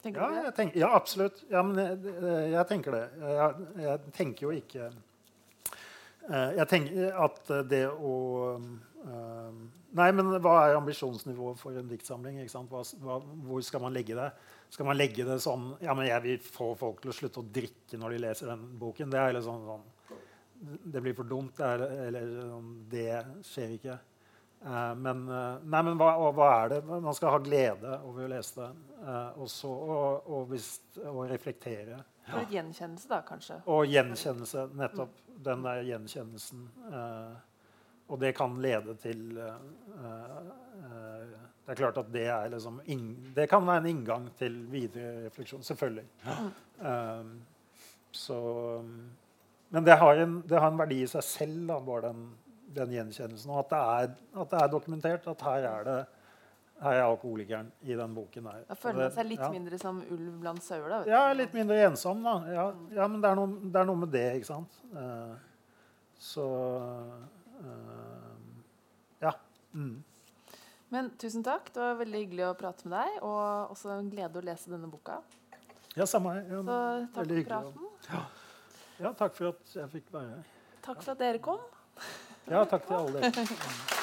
[0.03, 1.41] Tenker ja, jeg tenker, ja, absolutt.
[1.51, 2.13] Ja, men jeg,
[2.53, 3.03] jeg tenker det.
[3.19, 8.13] Jeg, jeg tenker jo ikke eh, Jeg tenker at det å
[8.55, 9.59] eh,
[9.99, 12.37] Nei, men hva er ambisjonsnivået for en diktsamling?
[12.69, 13.15] Hva, hva,
[13.47, 14.27] hvor skal man legge det?
[14.69, 17.49] Skal man legge det sånn Ja, men jeg vil få folk til å slutte å
[17.57, 19.09] drikke når de leser den boken.
[19.11, 21.57] Det er liksom sånn, sånn Det blir for dumt.
[21.57, 23.09] Det er, eller sånn, Det
[23.49, 23.97] skjer ikke.
[24.65, 26.79] Eh, men, eh, nei, men hva, og hva er det?
[26.89, 28.71] Man skal ha glede over å lese det.
[28.99, 32.01] eh, og, så, og, og, hvis, og reflektere.
[32.29, 33.61] For litt gjenkjennelse, da, kanskje.
[33.71, 34.65] Og gjenkjennelse.
[34.77, 35.13] Nettopp
[35.45, 36.67] den der gjenkjennelsen.
[36.91, 37.37] eh,
[38.09, 39.51] og det kan lede til Det
[41.69, 42.79] er klart at det er liksom
[43.35, 45.61] Det kan være en inngang til videre refleksjon.
[45.61, 46.05] Selvfølgelig.
[48.11, 48.83] Så
[49.69, 52.33] Men det har, en, det har en verdi i seg selv, da, bare den,
[52.75, 53.51] den gjenkjennelsen.
[53.51, 55.99] Og at det, er, at det er dokumentert at her er det
[56.79, 58.45] her er alkoholikeren i den boken.
[58.47, 58.63] her.
[58.69, 59.49] Da føler man seg litt ja.
[59.51, 60.87] mindre som ulv blant sauer.
[60.89, 60.99] da.
[61.09, 62.35] Ja, litt mindre ensom, da.
[62.53, 64.77] Ja, ja men det er, noe, det er noe med det, ikke sant.
[64.93, 65.35] Uh,
[66.19, 66.45] så
[67.59, 68.37] uh,
[69.25, 69.33] Ja.
[69.73, 69.97] Mm.
[70.89, 71.67] Men tusen takk.
[71.73, 74.89] Det var veldig hyggelig å prate med deg, og også en glede å lese denne
[74.89, 75.19] boka.
[75.97, 76.47] Ja, samme her.
[76.47, 76.79] Ja, Så
[77.17, 78.23] takk for praten.
[78.99, 80.47] Ja, takk for at jeg fikk være her.
[80.85, 81.61] Takk for at dere kom.
[82.49, 83.47] Ja, takk til alle dere.